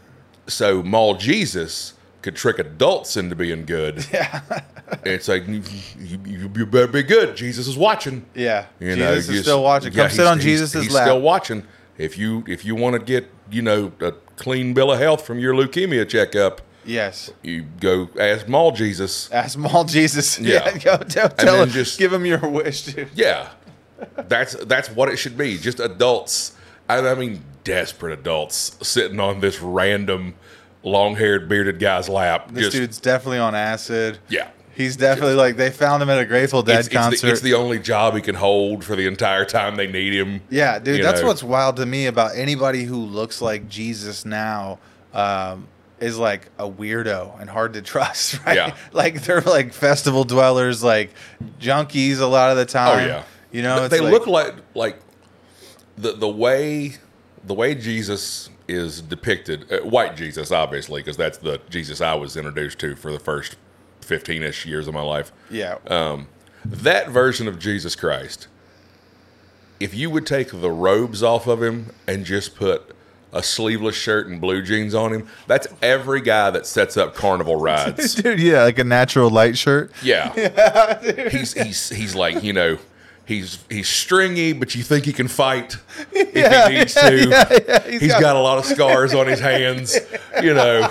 So 0.47 0.81
Mall 0.83 1.15
Jesus 1.15 1.93
could 2.21 2.35
trick 2.35 2.57
adults 2.59 3.17
into 3.17 3.35
being 3.35 3.65
good. 3.65 4.05
Yeah. 4.13 4.41
it's 5.03 5.27
like 5.27 5.47
you, 5.47 5.63
you, 5.99 6.19
you 6.55 6.65
better 6.67 6.87
be 6.87 7.01
good. 7.03 7.35
Jesus 7.35 7.67
is 7.67 7.75
watching. 7.77 8.23
Yeah. 8.35 8.67
You 8.79 8.95
Jesus 8.95 9.27
know, 9.27 9.33
is 9.35 9.41
still 9.41 9.63
watching. 9.63 9.93
yeah, 9.93 10.03
Come 10.03 10.09
sit 10.11 10.17
he's- 10.21 10.29
on 10.31 10.37
he's- 10.39 10.43
Jesus' 10.59 10.73
He's 10.83 10.93
lap. 10.93 11.05
still 11.05 11.21
watching. 11.21 11.63
If 11.97 12.17
you 12.17 12.43
if 12.47 12.65
you 12.65 12.75
want 12.75 12.93
to 12.95 12.99
get 13.03 13.29
you 13.51 13.61
know 13.61 13.91
a 14.01 14.11
clean 14.37 14.73
bill 14.73 14.91
of 14.91 14.99
health 14.99 15.25
from 15.25 15.39
your 15.39 15.53
leukemia 15.53 16.07
checkup, 16.07 16.61
yes. 16.85 17.31
you 17.43 17.63
go 17.79 18.09
ask 18.19 18.47
Mall 18.47 18.71
Jesus. 18.71 19.31
Ask 19.31 19.57
Mall 19.57 19.83
Jesus. 19.83 20.39
Yeah. 20.39 20.69
Yeah. 20.69 20.77
Go 20.97 20.97
tell, 20.97 21.29
tell 21.29 21.61
him, 21.63 21.69
just- 21.69 21.97
give 21.99 22.13
him 22.13 22.25
your 22.25 22.47
wish, 22.47 22.83
dude. 22.83 23.09
Yeah, 23.15 23.49
that's 24.15 24.53
that's 24.65 24.89
what 24.89 25.09
it 25.09 25.17
should 25.17 25.37
be. 25.37 25.57
Just 25.57 25.79
adults. 25.79 26.55
I, 26.87 26.99
I 26.99 27.15
mean, 27.15 27.43
desperate 27.63 28.17
adults 28.19 28.77
sitting 28.87 29.19
on 29.19 29.39
this 29.39 29.59
random 29.61 30.35
long-haired 30.83 31.49
bearded 31.49 31.79
guy's 31.79 32.07
lap. 32.07 32.51
This 32.51 32.65
just 32.65 32.77
dude's 32.77 32.99
definitely 32.99 33.39
on 33.39 33.55
acid. 33.55 34.19
yeah. 34.29 34.49
He's 34.75 34.97
definitely 34.97 35.35
like 35.35 35.55
they 35.55 35.71
found 35.71 36.03
him 36.03 36.09
at 36.09 36.19
a 36.19 36.25
Grateful 36.25 36.61
Dead 36.61 36.79
It's, 36.79 36.87
it's, 36.89 36.95
concert. 36.95 37.27
the, 37.27 37.31
it's 37.31 37.39
the 37.41 37.53
only 37.53 37.79
job 37.79 38.13
he 38.13 38.19
can 38.19 38.35
hold 38.35 38.83
for 38.83 38.97
the 38.97 39.07
entire 39.07 39.45
time 39.45 39.77
they 39.77 39.87
need 39.89 40.11
him. 40.13 40.41
yeah, 40.49 40.79
dude, 40.79 40.97
you 40.97 41.03
that's 41.03 41.21
know. 41.21 41.27
what's 41.27 41.41
wild 41.41 41.77
to 41.77 41.85
me 41.85 42.07
about 42.07 42.35
anybody 42.35 42.83
who 42.83 42.97
looks 42.97 43.41
like 43.41 43.69
Jesus 43.69 44.25
now. 44.25 44.79
Um, 45.13 45.69
is 45.99 46.17
like 46.17 46.49
a 46.57 46.69
weirdo 46.69 47.39
and 47.39 47.49
hard 47.49 47.73
to 47.73 47.81
trust, 47.81 48.39
right? 48.45 48.55
Yeah. 48.55 48.75
Like 48.91 49.21
they're 49.23 49.41
like 49.41 49.73
festival 49.73 50.23
dwellers, 50.23 50.83
like 50.83 51.11
junkies 51.59 52.19
a 52.19 52.25
lot 52.25 52.51
of 52.51 52.57
the 52.57 52.65
time. 52.65 52.89
Oh 52.89 52.99
time. 52.99 53.07
yeah, 53.07 53.23
You 53.51 53.61
know, 53.63 53.83
it's 53.85 53.89
they 53.95 54.01
like- 54.01 54.11
look 54.13 54.27
like 54.27 54.55
like 54.73 54.99
the 55.97 56.13
the 56.13 56.27
way 56.27 56.95
the 57.43 57.53
way 57.53 57.75
Jesus 57.75 58.49
is 58.67 58.99
depicted, 59.01 59.71
uh, 59.71 59.77
white 59.85 60.15
Jesus, 60.17 60.51
obviously, 60.51 60.99
because 61.01 61.15
that's 61.17 61.37
the 61.37 61.61
Jesus 61.69 62.01
I 62.01 62.15
was 62.15 62.35
introduced 62.35 62.79
to 62.79 62.95
for 62.95 63.11
the 63.11 63.19
first 63.19 63.55
fifteen 64.01 64.41
ish 64.43 64.65
years 64.65 64.87
of 64.87 64.93
my 64.93 65.01
life. 65.03 65.31
Yeah. 65.49 65.77
Um, 65.87 66.27
that 66.65 67.09
version 67.09 67.47
of 67.47 67.59
Jesus 67.59 67.95
Christ, 67.95 68.47
if 69.79 69.93
you 69.93 70.09
would 70.09 70.25
take 70.25 70.49
the 70.49 70.71
robes 70.71 71.21
off 71.21 71.45
of 71.47 71.61
him 71.61 71.91
and 72.07 72.25
just 72.25 72.55
put 72.55 72.94
a 73.35 73.43
sleeveless 73.43 73.95
shirt 73.95 74.25
and 74.27 74.41
blue 74.41 74.63
jeans 74.63 74.95
on 74.95 75.13
him, 75.13 75.27
that's 75.45 75.67
every 75.83 76.21
guy 76.21 76.49
that 76.49 76.65
sets 76.65 76.97
up 76.97 77.13
carnival 77.13 77.55
rides. 77.59 78.15
Dude, 78.15 78.39
yeah, 78.39 78.63
like 78.63 78.79
a 78.79 78.83
natural 78.83 79.29
light 79.29 79.57
shirt. 79.57 79.91
Yeah. 80.01 80.33
he's 81.29 81.53
he's 81.53 81.89
he's 81.89 82.15
like, 82.15 82.41
you 82.43 82.53
know, 82.53 82.77
he's 83.25 83.59
he's 83.69 83.87
stringy, 83.89 84.53
but 84.53 84.73
you 84.73 84.81
think 84.83 85.05
he 85.05 85.13
can 85.13 85.27
fight 85.27 85.77
if 86.13 86.33
Yeah, 86.35 86.69
he 86.69 86.75
needs 86.79 86.93
to. 86.95 87.29
yeah, 87.29 87.45
yeah, 87.67 87.83
he's 87.89 88.01
he's 88.01 88.11
got- 88.11 88.21
got, 88.21 88.35
a 88.35 88.39
lot 88.39 88.57
of 88.57 88.65
scars 88.65 89.13
on 89.13 89.27
his 89.27 89.39
hands, 89.39 89.97
you 90.41 90.53
know. 90.53 90.87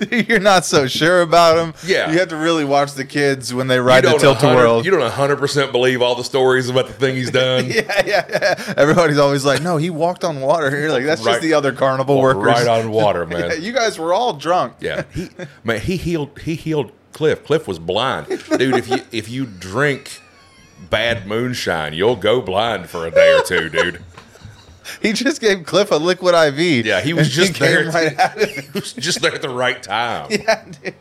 You're 0.28 0.40
not 0.40 0.64
so 0.64 0.86
sure 0.86 1.22
about 1.22 1.58
him. 1.58 1.74
Yeah. 1.86 2.10
You 2.10 2.18
have 2.18 2.28
to 2.28 2.36
really 2.36 2.64
watch 2.64 2.92
the 2.94 3.04
kids 3.04 3.52
when 3.54 3.66
they 3.66 3.78
ride 3.80 4.04
the 4.04 4.10
tilt 4.18 4.42
a 4.42 4.46
100 4.46 4.56
world. 4.56 4.84
You 4.84 4.90
don't 4.90 5.10
hundred 5.10 5.36
percent 5.38 5.72
believe 5.72 6.02
all 6.02 6.14
the 6.14 6.24
stories 6.24 6.68
about 6.68 6.86
the 6.86 6.92
thing 6.92 7.14
he's 7.16 7.30
done. 7.32 7.66
yeah, 7.66 8.02
yeah, 8.06 8.26
yeah. 8.28 8.74
Everybody's 8.76 9.18
always 9.18 9.44
like, 9.44 9.62
no, 9.62 9.76
he 9.76 9.90
walked 9.90 10.24
on 10.24 10.40
water. 10.40 10.70
You're 10.78 10.92
like, 10.92 11.04
that's 11.04 11.22
Right. 11.24 11.32
just 11.32 11.42
the 11.42 11.54
other 11.54 11.72
carnival 11.72 12.20
workers. 12.20 12.42
Right 12.44 12.66
on 12.68 12.90
water, 12.90 13.26
man. 13.26 13.50
Yeah, 13.50 13.54
you 13.54 13.72
guys 13.72 13.98
were 13.98 14.12
all 14.14 14.32
drunk. 14.34 14.74
Yeah, 14.80 15.02
he 15.14 15.28
man, 15.64 15.80
he 15.80 15.96
healed 15.96 16.38
he 16.40 16.54
healed 16.54 16.92
Cliff. 17.12 17.44
Cliff 17.44 17.68
was 17.68 17.78
blind, 17.78 18.26
dude. 18.28 18.74
If 18.74 18.88
you 18.88 18.98
if 19.12 19.28
you 19.28 19.46
drink 19.46 20.20
bad 20.90 21.26
moonshine, 21.26 21.92
you'll 21.92 22.16
go 22.16 22.40
blind 22.40 22.88
for 22.88 23.06
a 23.06 23.10
day 23.10 23.32
or 23.36 23.42
two, 23.42 23.68
dude. 23.68 24.02
He 25.00 25.12
just 25.12 25.40
gave 25.40 25.64
Cliff 25.64 25.90
a 25.90 25.96
liquid 25.96 26.34
IV. 26.34 26.84
Yeah, 26.86 27.00
he 27.00 27.12
was 27.12 27.28
just 27.28 27.54
came 27.54 27.68
there. 27.68 27.90
right 27.90 28.18
of. 28.18 28.42
He 28.50 28.70
was 28.78 28.92
just 28.92 29.20
there 29.22 29.34
at 29.34 29.42
the 29.42 29.48
right 29.48 29.82
time. 29.82 30.28
Yeah, 30.30 30.64
dude. 30.82 30.94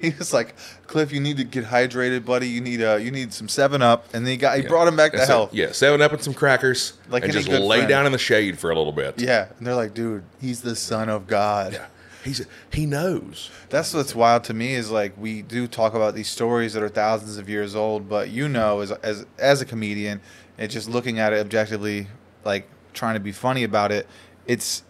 He 0.00 0.10
was 0.10 0.32
like, 0.34 0.54
Cliff, 0.86 1.10
you 1.10 1.20
need 1.20 1.38
to 1.38 1.44
get 1.44 1.64
hydrated, 1.64 2.26
buddy. 2.26 2.48
You 2.48 2.60
need 2.60 2.82
uh, 2.82 2.96
you 2.96 3.10
need 3.10 3.32
some 3.32 3.48
Seven 3.48 3.80
Up, 3.80 4.04
and 4.12 4.26
then 4.26 4.32
he 4.32 4.36
got 4.36 4.58
he 4.58 4.66
brought 4.66 4.86
him 4.88 4.96
back 4.96 5.12
to 5.12 5.24
health. 5.24 5.54
Yeah, 5.54 5.72
seven 5.72 6.02
up 6.02 6.12
and 6.12 6.22
some 6.22 6.34
crackers, 6.34 6.92
Like 7.08 7.24
and 7.24 7.32
just 7.32 7.48
lay 7.48 7.78
friend. 7.78 7.88
down 7.88 8.04
in 8.06 8.12
the 8.12 8.18
shade 8.18 8.58
for 8.58 8.70
a 8.70 8.76
little 8.76 8.92
bit. 8.92 9.18
Yeah, 9.20 9.48
and 9.56 9.66
they're 9.66 9.74
like, 9.74 9.94
dude, 9.94 10.24
he's 10.40 10.60
the 10.60 10.76
son 10.76 11.08
of 11.08 11.26
God. 11.26 11.72
Yeah. 11.72 11.86
He's 12.24 12.46
he 12.72 12.84
knows. 12.84 13.50
That's 13.70 13.94
what's 13.94 14.14
wild 14.14 14.44
to 14.44 14.54
me 14.54 14.74
is 14.74 14.90
like 14.90 15.14
we 15.16 15.40
do 15.42 15.66
talk 15.66 15.94
about 15.94 16.14
these 16.14 16.28
stories 16.28 16.74
that 16.74 16.82
are 16.82 16.88
thousands 16.90 17.38
of 17.38 17.48
years 17.48 17.74
old, 17.74 18.06
but 18.08 18.28
you 18.28 18.48
know, 18.48 18.80
as 18.80 18.90
as 18.92 19.24
as 19.38 19.60
a 19.62 19.64
comedian, 19.64 20.20
and 20.58 20.70
just 20.70 20.90
looking 20.90 21.18
at 21.20 21.32
it 21.32 21.38
objectively, 21.40 22.08
like 22.44 22.68
trying 22.96 23.14
to 23.14 23.20
be 23.20 23.32
funny 23.32 23.62
about 23.62 23.92
it, 23.92 24.08
it's 24.46 24.82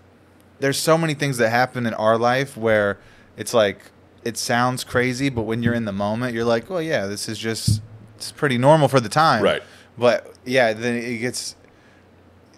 there's 0.59 0.79
so 0.79 0.97
many 0.97 1.13
things 1.13 1.37
that 1.37 1.51
happen 1.51 1.85
in 1.85 1.93
our 1.95 2.17
life 2.17 2.57
where 2.57 2.99
it's 3.37 3.53
like 3.53 3.91
it 4.25 4.37
sounds 4.39 4.83
crazy, 4.83 5.29
but 5.29 5.43
when 5.43 5.63
you're 5.63 5.75
in 5.75 5.85
the 5.85 5.93
moment, 5.93 6.35
you're 6.35 6.45
like, 6.45 6.71
well, 6.71 6.81
yeah, 6.83 7.07
this 7.07 7.29
is 7.29 7.39
just 7.39 7.83
it's 8.17 8.33
pretty 8.33 8.57
normal 8.59 8.89
for 8.89 9.01
the 9.01 9.09
time, 9.11 9.43
Right. 9.43 9.63
But 9.99 10.35
yeah, 10.45 10.73
then 10.73 10.97
it 10.97 11.19
gets. 11.19 11.55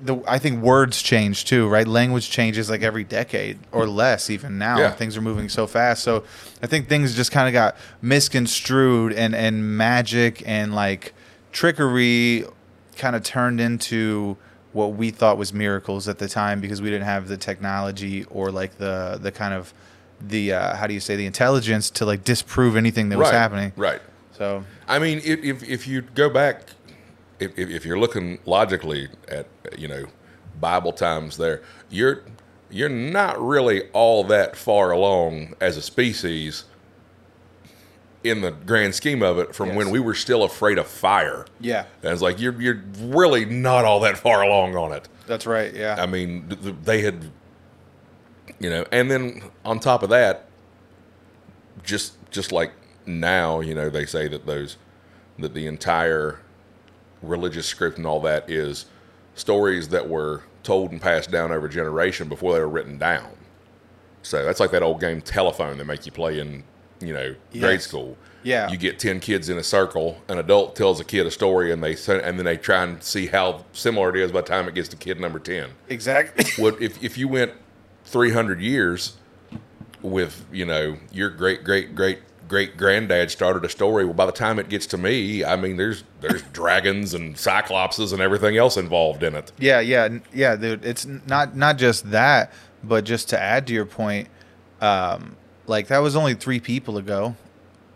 The, 0.00 0.22
I 0.28 0.38
think 0.38 0.62
words 0.62 1.02
change 1.02 1.44
too, 1.44 1.68
right? 1.68 1.86
Language 1.86 2.30
changes 2.30 2.70
like 2.70 2.82
every 2.82 3.02
decade 3.02 3.58
or 3.72 3.88
less, 3.88 4.30
even 4.30 4.56
now. 4.56 4.78
Yeah. 4.78 4.92
Things 4.92 5.16
are 5.16 5.20
moving 5.20 5.48
so 5.48 5.66
fast. 5.66 6.04
So 6.04 6.22
I 6.62 6.68
think 6.68 6.88
things 6.88 7.16
just 7.16 7.32
kind 7.32 7.48
of 7.48 7.52
got 7.52 7.76
misconstrued 8.00 9.12
and, 9.12 9.34
and 9.34 9.76
magic 9.76 10.42
and 10.46 10.72
like 10.72 11.14
trickery 11.50 12.44
kind 12.96 13.16
of 13.16 13.24
turned 13.24 13.60
into 13.60 14.36
what 14.78 14.94
we 14.94 15.10
thought 15.10 15.36
was 15.36 15.52
miracles 15.52 16.08
at 16.08 16.18
the 16.18 16.28
time 16.28 16.60
because 16.60 16.80
we 16.80 16.88
didn't 16.88 17.04
have 17.04 17.26
the 17.26 17.36
technology 17.36 18.22
or 18.30 18.52
like 18.52 18.78
the 18.78 19.18
the 19.20 19.32
kind 19.32 19.52
of 19.52 19.74
the 20.20 20.52
uh, 20.52 20.76
how 20.76 20.86
do 20.86 20.94
you 20.94 21.00
say 21.00 21.16
the 21.16 21.26
intelligence 21.26 21.90
to 21.90 22.06
like 22.06 22.22
disprove 22.22 22.76
anything 22.76 23.08
that 23.08 23.18
was 23.18 23.30
happening. 23.30 23.72
Right. 23.76 24.00
So 24.32 24.64
I 24.86 25.00
mean, 25.00 25.20
if 25.24 25.42
if, 25.42 25.68
if 25.68 25.88
you 25.88 26.02
go 26.02 26.30
back, 26.30 26.62
if 27.40 27.58
if 27.58 27.84
you're 27.84 27.98
looking 27.98 28.38
logically 28.46 29.08
at 29.26 29.48
you 29.76 29.88
know 29.88 30.04
Bible 30.60 30.92
times, 30.92 31.36
there 31.36 31.60
you're 31.90 32.22
you're 32.70 32.88
not 32.88 33.40
really 33.40 33.90
all 33.90 34.22
that 34.24 34.56
far 34.56 34.92
along 34.92 35.54
as 35.60 35.76
a 35.76 35.82
species 35.82 36.64
in 38.24 38.40
the 38.40 38.50
grand 38.50 38.94
scheme 38.94 39.22
of 39.22 39.38
it 39.38 39.54
from 39.54 39.74
when 39.74 39.90
we 39.90 40.00
were 40.00 40.14
still 40.14 40.42
afraid 40.42 40.76
of 40.78 40.86
fire. 40.86 41.46
Yeah, 41.60 41.84
And 42.02 42.12
it's 42.12 42.22
like 42.22 42.40
you're 42.40 42.60
you're 42.60 42.82
really 43.00 43.44
not 43.44 43.84
all 43.84 44.00
that 44.00 44.18
far 44.18 44.42
along 44.42 44.74
on 44.76 44.92
it. 44.92 45.08
that's 45.26 45.46
right. 45.46 45.72
Yeah, 45.72 45.96
I 45.98 46.06
mean, 46.06 46.48
th- 46.48 46.62
th- 46.62 46.74
they 46.84 47.02
had, 47.02 47.30
you 48.58 48.70
know, 48.70 48.84
and 48.90 49.10
then 49.10 49.42
on 49.64 49.78
top 49.78 50.02
of 50.02 50.10
that, 50.10 50.46
just 51.82 52.14
just 52.30 52.52
like 52.52 52.72
now, 53.06 53.60
you 53.60 53.74
know, 53.74 53.88
they 53.88 54.04
say 54.06 54.28
that 54.28 54.46
those 54.46 54.76
that 55.38 55.54
the 55.54 55.66
entire 55.66 56.40
religious 57.22 57.66
script 57.66 57.98
and 57.98 58.06
all 58.06 58.20
that 58.20 58.48
is 58.50 58.86
stories 59.34 59.88
that 59.88 60.08
were 60.08 60.42
told 60.62 60.90
and 60.90 61.00
passed 61.00 61.30
down 61.30 61.52
over 61.52 61.68
generation 61.68 62.28
before 62.28 62.52
they 62.52 62.58
were 62.60 62.68
written 62.68 62.98
down. 62.98 63.30
So 64.22 64.44
that's 64.44 64.60
like 64.60 64.72
that 64.72 64.82
old 64.82 65.00
game 65.00 65.20
telephone 65.20 65.78
they 65.78 65.84
make 65.84 66.04
you 66.04 66.12
play 66.12 66.38
in, 66.40 66.64
you 67.00 67.12
know, 67.12 67.34
grade 67.52 67.80
school. 67.82 68.16
Yeah. 68.42 68.70
You 68.70 68.76
get 68.76 68.98
ten 68.98 69.20
kids 69.20 69.48
in 69.48 69.58
a 69.58 69.62
circle. 69.62 70.22
An 70.28 70.38
adult 70.38 70.76
tells 70.76 71.00
a 71.00 71.04
kid 71.04 71.26
a 71.26 71.30
story, 71.30 71.72
and 71.72 71.82
they 71.82 71.92
and 71.92 72.38
then 72.38 72.44
they 72.44 72.56
try 72.56 72.84
and 72.84 73.02
see 73.02 73.26
how 73.26 73.64
similar 73.72 74.10
it 74.10 74.16
is 74.16 74.32
by 74.32 74.40
the 74.42 74.46
time 74.46 74.68
it 74.68 74.74
gets 74.74 74.88
to 74.88 74.96
kid 74.96 75.20
number 75.20 75.38
ten 75.38 75.70
exactly. 75.88 76.44
what 76.62 76.80
if 76.80 77.02
if 77.02 77.18
you 77.18 77.28
went 77.28 77.52
300 78.04 78.60
years 78.60 79.16
with 80.02 80.46
you 80.52 80.64
know 80.64 80.96
your 81.12 81.28
great 81.30 81.64
great 81.64 81.94
great 81.94 82.20
great 82.48 82.76
granddad 82.78 83.30
started 83.30 83.64
a 83.64 83.68
story 83.68 84.04
well 84.04 84.14
by 84.14 84.24
the 84.24 84.32
time 84.32 84.58
it 84.58 84.70
gets 84.70 84.86
to 84.86 84.96
me 84.96 85.44
i 85.44 85.54
mean 85.56 85.76
there's 85.76 86.04
there's 86.22 86.40
dragons 86.52 87.12
and 87.12 87.34
cyclopses 87.34 88.12
and 88.12 88.22
everything 88.22 88.56
else 88.56 88.76
involved 88.78 89.22
in 89.22 89.34
it 89.34 89.52
Yeah, 89.58 89.80
yeah, 89.80 90.08
yeah, 90.32 90.56
dude. 90.56 90.84
It's 90.84 91.04
not 91.04 91.54
not 91.56 91.76
just 91.76 92.10
that, 92.12 92.52
but 92.82 93.04
just 93.04 93.28
to 93.30 93.38
add 93.38 93.66
to 93.66 93.74
your 93.74 93.84
point, 93.84 94.28
um, 94.80 95.36
like 95.68 95.88
that 95.88 95.98
was 95.98 96.16
only 96.16 96.34
three 96.34 96.60
people 96.60 96.96
ago, 96.98 97.36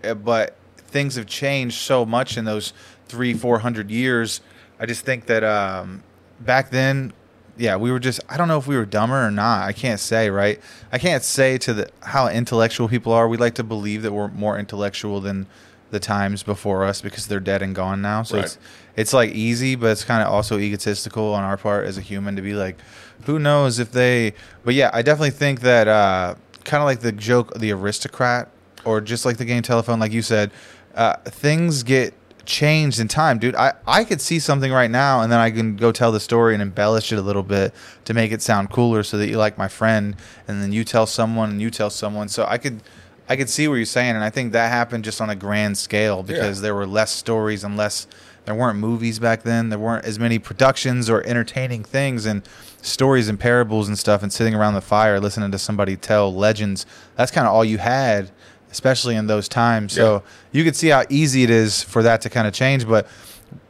uh, 0.04 0.14
but 0.14 0.56
things 0.76 1.16
have 1.16 1.26
changed 1.26 1.76
so 1.76 2.04
much 2.04 2.36
in 2.36 2.44
those 2.44 2.72
three, 3.06 3.34
four 3.34 3.58
hundred 3.60 3.90
years. 3.90 4.40
I 4.78 4.86
just 4.86 5.04
think 5.04 5.26
that 5.26 5.42
um, 5.44 6.02
back 6.40 6.70
then, 6.70 7.12
yeah, 7.56 7.76
we 7.76 7.90
were 7.90 8.00
just 8.00 8.20
I 8.28 8.36
don't 8.36 8.48
know 8.48 8.58
if 8.58 8.66
we 8.66 8.76
were 8.76 8.84
dumber 8.86 9.26
or 9.26 9.30
not. 9.30 9.62
I 9.66 9.72
can't 9.72 10.00
say, 10.00 10.30
right? 10.30 10.60
I 10.92 10.98
can't 10.98 11.22
say 11.22 11.58
to 11.58 11.74
the 11.74 11.90
how 12.02 12.28
intellectual 12.28 12.88
people 12.88 13.12
are. 13.12 13.26
We 13.28 13.36
like 13.36 13.54
to 13.56 13.64
believe 13.64 14.02
that 14.02 14.12
we're 14.12 14.28
more 14.28 14.58
intellectual 14.58 15.20
than 15.20 15.46
the 15.90 16.00
times 16.00 16.42
before 16.42 16.84
us 16.84 17.02
because 17.02 17.26
they're 17.26 17.38
dead 17.40 17.60
and 17.60 17.74
gone 17.74 18.00
now. 18.00 18.22
So 18.22 18.36
Right. 18.36 18.44
it's 18.46 18.58
it's 18.96 19.12
like 19.12 19.30
easy, 19.32 19.74
but 19.74 19.90
it's 19.90 20.04
kind 20.04 20.22
of 20.22 20.32
also 20.32 20.58
egotistical 20.58 21.34
on 21.34 21.44
our 21.44 21.56
part 21.56 21.86
as 21.86 21.96
a 21.98 22.00
human 22.00 22.34
to 22.36 22.42
be 22.42 22.54
like, 22.54 22.76
who 23.24 23.38
knows 23.38 23.78
if 23.78 23.92
they. 23.92 24.34
But 24.64 24.74
yeah, 24.74 24.90
I 24.92 25.02
definitely 25.02 25.30
think 25.30 25.60
that 25.60 25.88
uh, 25.88 26.34
kind 26.64 26.82
of 26.82 26.86
like 26.86 27.00
the 27.00 27.12
joke, 27.12 27.54
the 27.58 27.72
aristocrat, 27.72 28.48
or 28.84 29.00
just 29.00 29.24
like 29.24 29.36
the 29.36 29.44
game 29.44 29.62
telephone, 29.62 29.98
like 30.00 30.12
you 30.12 30.22
said, 30.22 30.50
uh, 30.94 31.16
things 31.24 31.82
get 31.82 32.14
changed 32.44 32.98
in 32.98 33.06
time, 33.08 33.38
dude. 33.38 33.54
I 33.54 33.72
I 33.86 34.04
could 34.04 34.20
see 34.20 34.38
something 34.38 34.72
right 34.72 34.90
now, 34.90 35.20
and 35.22 35.30
then 35.30 35.38
I 35.38 35.50
can 35.50 35.76
go 35.76 35.92
tell 35.92 36.10
the 36.12 36.20
story 36.20 36.54
and 36.54 36.62
embellish 36.62 37.12
it 37.12 37.16
a 37.18 37.22
little 37.22 37.44
bit 37.44 37.72
to 38.04 38.14
make 38.14 38.32
it 38.32 38.42
sound 38.42 38.70
cooler, 38.70 39.02
so 39.04 39.16
that 39.18 39.28
you 39.28 39.36
like 39.38 39.56
my 39.56 39.68
friend, 39.68 40.16
and 40.48 40.60
then 40.62 40.72
you 40.72 40.84
tell 40.84 41.06
someone, 41.06 41.50
and 41.50 41.60
you 41.62 41.70
tell 41.70 41.90
someone. 41.90 42.28
So 42.28 42.44
I 42.48 42.58
could. 42.58 42.80
I 43.28 43.36
could 43.36 43.48
see 43.48 43.68
what 43.68 43.76
you're 43.76 43.86
saying, 43.86 44.16
and 44.16 44.24
I 44.24 44.30
think 44.30 44.52
that 44.52 44.68
happened 44.70 45.04
just 45.04 45.20
on 45.20 45.30
a 45.30 45.36
grand 45.36 45.78
scale 45.78 46.22
because 46.24 46.58
Yeah. 46.58 46.62
there 46.64 46.74
were 46.74 46.86
less 46.86 47.12
stories 47.12 47.62
and 47.64 47.76
less. 47.76 48.06
There 48.44 48.54
weren't 48.54 48.78
movies 48.78 49.18
back 49.18 49.42
then. 49.42 49.68
There 49.68 49.78
weren't 49.78 50.04
as 50.04 50.18
many 50.18 50.38
productions 50.38 51.08
or 51.08 51.24
entertaining 51.24 51.84
things 51.84 52.26
and 52.26 52.42
stories 52.80 53.28
and 53.28 53.38
parables 53.38 53.88
and 53.88 53.98
stuff. 53.98 54.22
And 54.22 54.32
sitting 54.32 54.54
around 54.54 54.74
the 54.74 54.80
fire 54.80 55.20
listening 55.20 55.52
to 55.52 55.58
somebody 55.58 55.96
tell 55.96 56.34
legends. 56.34 56.84
That's 57.16 57.30
kind 57.30 57.46
of 57.46 57.52
all 57.52 57.64
you 57.64 57.78
had, 57.78 58.30
especially 58.70 59.14
in 59.14 59.28
those 59.28 59.48
times. 59.48 59.92
So 59.92 60.22
you 60.50 60.64
could 60.64 60.74
see 60.74 60.88
how 60.88 61.04
easy 61.08 61.44
it 61.44 61.50
is 61.50 61.82
for 61.82 62.02
that 62.02 62.20
to 62.22 62.30
kind 62.30 62.48
of 62.48 62.52
change. 62.52 62.86
But 62.86 63.06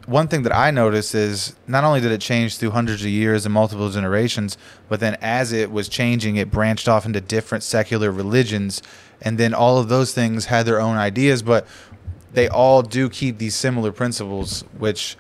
one 0.06 0.26
thing 0.28 0.42
that 0.42 0.54
I 0.54 0.70
noticed 0.70 1.14
is 1.14 1.54
not 1.66 1.84
only 1.84 2.00
did 2.00 2.10
it 2.10 2.20
change 2.20 2.56
through 2.56 2.70
hundreds 2.70 3.02
of 3.02 3.08
years 3.08 3.44
and 3.44 3.52
multiple 3.52 3.90
generations, 3.90 4.56
but 4.88 5.00
then 5.00 5.16
as 5.20 5.52
it 5.52 5.70
was 5.70 5.88
changing, 5.88 6.36
it 6.36 6.50
branched 6.50 6.88
off 6.88 7.06
into 7.06 7.20
different 7.20 7.62
secular 7.62 8.10
religions. 8.10 8.82
And 9.20 9.38
then 9.38 9.54
all 9.54 9.78
of 9.78 9.88
those 9.88 10.12
things 10.12 10.46
had 10.46 10.66
their 10.66 10.80
own 10.80 10.96
ideas, 10.96 11.42
but 11.42 11.66
they 12.32 12.48
all 12.48 12.82
do 12.82 13.08
keep 13.08 13.38
these 13.38 13.54
similar 13.54 13.92
principles, 13.92 14.64
which 14.78 15.16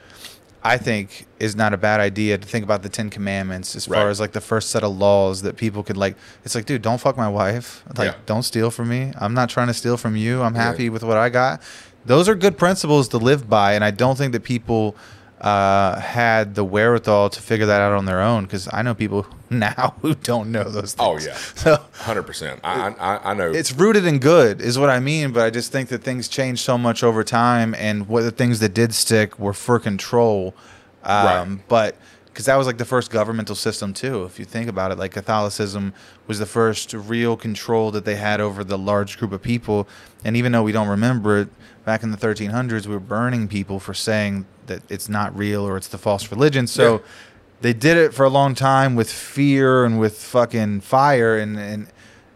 I 0.64 0.76
think 0.78 1.26
is 1.40 1.56
not 1.56 1.74
a 1.74 1.76
bad 1.76 1.98
idea 2.00 2.38
to 2.38 2.46
think 2.46 2.64
about 2.64 2.82
the 2.82 2.88
Ten 2.88 3.10
Commandments 3.10 3.74
as 3.74 3.86
far 3.86 4.08
as 4.10 4.20
like 4.20 4.32
the 4.32 4.40
first 4.40 4.70
set 4.70 4.84
of 4.84 4.96
laws 4.96 5.42
that 5.42 5.56
people 5.56 5.82
could 5.82 5.96
like. 5.96 6.16
It's 6.44 6.54
like, 6.54 6.66
dude, 6.66 6.82
don't 6.82 7.00
fuck 7.00 7.16
my 7.16 7.28
wife. 7.28 7.82
Like, 7.98 8.12
Yeah. 8.12 8.14
don't 8.26 8.44
steal 8.44 8.70
from 8.70 8.88
me. 8.88 9.12
I'm 9.18 9.34
not 9.34 9.48
trying 9.50 9.66
to 9.66 9.74
steal 9.74 9.96
from 9.96 10.14
you. 10.16 10.40
I'm 10.42 10.54
happy 10.54 10.88
with 10.88 11.02
what 11.02 11.16
I 11.16 11.28
got. 11.30 11.60
Those 12.06 12.28
are 12.28 12.34
good 12.34 12.56
principles 12.58 13.08
to 13.08 13.18
live 13.18 13.48
by, 13.48 13.74
and 13.74 13.84
I 13.84 13.90
don't 13.90 14.16
think 14.16 14.32
that 14.32 14.42
people 14.44 14.94
uh, 15.42 15.98
had 16.00 16.54
the 16.54 16.64
wherewithal 16.64 17.28
to 17.30 17.42
figure 17.42 17.66
that 17.66 17.80
out 17.80 17.92
on 17.92 18.04
their 18.06 18.20
own. 18.22 18.44
Because 18.44 18.68
I 18.72 18.80
know 18.82 18.94
people 18.94 19.26
now 19.50 19.94
who 20.00 20.14
don't 20.14 20.50
know 20.52 20.64
those. 20.64 20.94
things. 20.94 20.96
Oh, 21.00 21.18
yeah. 21.18 21.36
So 21.56 21.76
100% 21.98 22.60
i 22.64 22.88
i, 22.88 23.30
I 23.30 23.34
know 23.34 23.50
it's 23.50 23.70
rooted 23.72 24.06
in 24.06 24.18
good 24.18 24.60
is 24.60 24.78
what 24.78 24.88
i 24.90 24.98
mean 24.98 25.32
but 25.32 25.42
i 25.44 25.50
just 25.50 25.70
think 25.70 25.88
that 25.90 26.02
things 26.02 26.26
change 26.26 26.60
so 26.60 26.76
much 26.78 27.04
over 27.04 27.22
time 27.22 27.74
and 27.74 28.08
what 28.08 28.22
the 28.22 28.30
things 28.30 28.60
that 28.60 28.72
did 28.74 28.94
stick 28.94 29.38
were 29.38 29.52
for 29.52 29.78
control 29.78 30.54
um, 31.04 31.26
Right. 31.26 31.58
but 31.68 31.96
because 32.26 32.46
that 32.46 32.56
was 32.56 32.66
like 32.66 32.78
the 32.78 32.84
first 32.86 33.10
governmental 33.10 33.54
system 33.54 33.92
too 33.92 34.24
if 34.24 34.38
you 34.38 34.44
think 34.44 34.68
about 34.68 34.90
it 34.90 34.98
like 34.98 35.12
catholicism 35.12 35.92
was 36.26 36.38
the 36.38 36.46
first 36.46 36.92
real 36.94 37.36
control 37.36 37.90
that 37.92 38.04
they 38.04 38.16
had 38.16 38.40
over 38.40 38.64
the 38.64 38.78
large 38.78 39.18
group 39.18 39.32
of 39.32 39.42
people 39.42 39.86
and 40.24 40.36
even 40.36 40.50
though 40.52 40.62
we 40.62 40.72
don't 40.72 40.88
remember 40.88 41.38
it 41.40 41.48
back 41.84 42.02
in 42.02 42.10
the 42.10 42.16
1300s 42.16 42.86
we 42.86 42.94
were 42.94 43.00
burning 43.00 43.46
people 43.48 43.78
for 43.78 43.94
saying 43.94 44.46
that 44.66 44.82
it's 44.90 45.08
not 45.08 45.36
real 45.36 45.66
or 45.66 45.76
it's 45.76 45.88
the 45.88 45.98
false 45.98 46.30
religion 46.30 46.66
so 46.66 46.94
Yeah. 46.94 46.98
they 47.62 47.72
did 47.72 47.96
it 47.96 48.14
for 48.14 48.24
a 48.24 48.28
long 48.30 48.54
time 48.54 48.94
with 48.94 49.10
fear 49.10 49.84
and 49.84 49.98
with 50.00 50.18
fucking 50.22 50.80
fire 50.82 51.36
and 51.36 51.58
and 51.58 51.86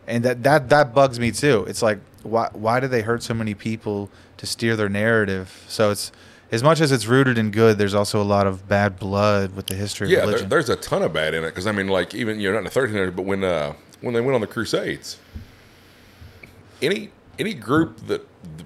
and 0.06 0.24
that 0.24 0.42
that 0.44 0.68
that 0.68 0.94
bugs 0.94 1.18
me 1.18 1.32
too. 1.32 1.64
It's 1.68 1.82
like 1.82 1.98
why 2.22 2.48
why 2.52 2.78
do 2.80 2.86
they 2.86 3.02
hurt 3.02 3.22
so 3.24 3.34
many 3.34 3.54
people 3.54 4.08
to 4.36 4.46
steer 4.46 4.76
their 4.76 4.88
narrative? 4.88 5.64
So 5.66 5.90
it's 5.90 6.12
as 6.52 6.62
much 6.62 6.80
as 6.80 6.92
it's 6.92 7.06
rooted 7.06 7.38
in 7.38 7.50
good, 7.50 7.76
there's 7.76 7.92
also 7.94 8.22
a 8.22 8.28
lot 8.36 8.46
of 8.46 8.68
bad 8.68 9.00
blood 9.00 9.56
with 9.56 9.66
the 9.66 9.74
history 9.74 10.06
of 10.06 10.12
yeah 10.12 10.24
there, 10.26 10.38
there's 10.46 10.68
a 10.68 10.76
ton 10.76 11.02
of 11.02 11.12
bad 11.12 11.34
in 11.34 11.42
it 11.42 11.48
because 11.48 11.66
i 11.66 11.72
mean 11.72 11.88
like 11.88 12.14
even 12.14 12.38
you 12.38 12.48
know 12.48 12.60
not 12.60 12.72
in 12.72 12.72
the 12.72 12.98
1300s 12.98 13.16
but 13.16 13.24
when 13.24 13.42
uh 13.42 13.72
when 14.00 14.14
they 14.14 14.20
went 14.20 14.36
on 14.36 14.40
the 14.40 14.46
crusades 14.46 15.18
any 16.80 17.10
any 17.38 17.54
group 17.54 17.96
that 18.06 18.24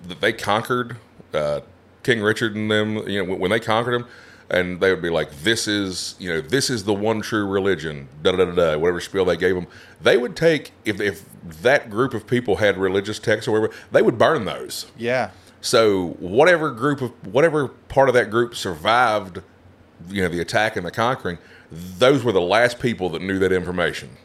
that 0.08 0.20
they 0.20 0.32
conquered 0.32 0.96
uh 1.34 1.60
king 2.02 2.20
richard 2.20 2.54
and 2.54 2.70
them 2.70 2.96
you 3.08 3.24
know 3.24 3.34
when, 3.34 3.50
they 3.50 3.60
conquered 3.60 3.94
them 3.94 4.08
and 4.50 4.80
they 4.80 4.90
would 4.90 5.02
be 5.02 5.10
like 5.10 5.30
this 5.42 5.68
is 5.68 6.14
you 6.18 6.28
know 6.28 6.40
this 6.40 6.70
is 6.70 6.84
the 6.84 6.94
one 6.94 7.20
true 7.20 7.46
religion 7.46 8.08
da 8.22 8.32
da 8.32 8.44
da 8.44 8.52
da 8.52 8.78
whatever 8.78 9.00
spiel 9.00 9.24
they 9.24 9.36
gave 9.36 9.54
them 9.54 9.66
they 10.00 10.16
would 10.16 10.34
take 10.34 10.72
if 10.84 11.00
if 11.00 11.24
that 11.62 11.90
group 11.90 12.14
of 12.14 12.26
people 12.26 12.56
had 12.56 12.76
religious 12.76 13.18
texts 13.18 13.48
or 13.48 13.52
whatever 13.60 13.74
they 13.92 14.02
would 14.02 14.18
burn 14.18 14.44
those 14.44 14.86
yeah. 14.96 15.30
so 15.60 16.10
whatever 16.18 16.70
group 16.70 17.00
of 17.00 17.10
whatever 17.26 17.68
part 17.68 18.08
of 18.08 18.14
that 18.14 18.30
group 18.30 18.54
survived, 18.54 19.42
you 20.08 20.22
know, 20.22 20.28
the 20.28 20.40
attack 20.40 20.76
and 20.76 20.86
the 20.86 20.90
conquering, 20.90 21.38
those 21.70 22.24
were 22.24 22.32
the 22.32 22.40
last 22.40 22.78
people 22.78 23.08
that 23.10 23.22
knew 23.22 23.38
that 23.38 23.52
information. 23.52 24.16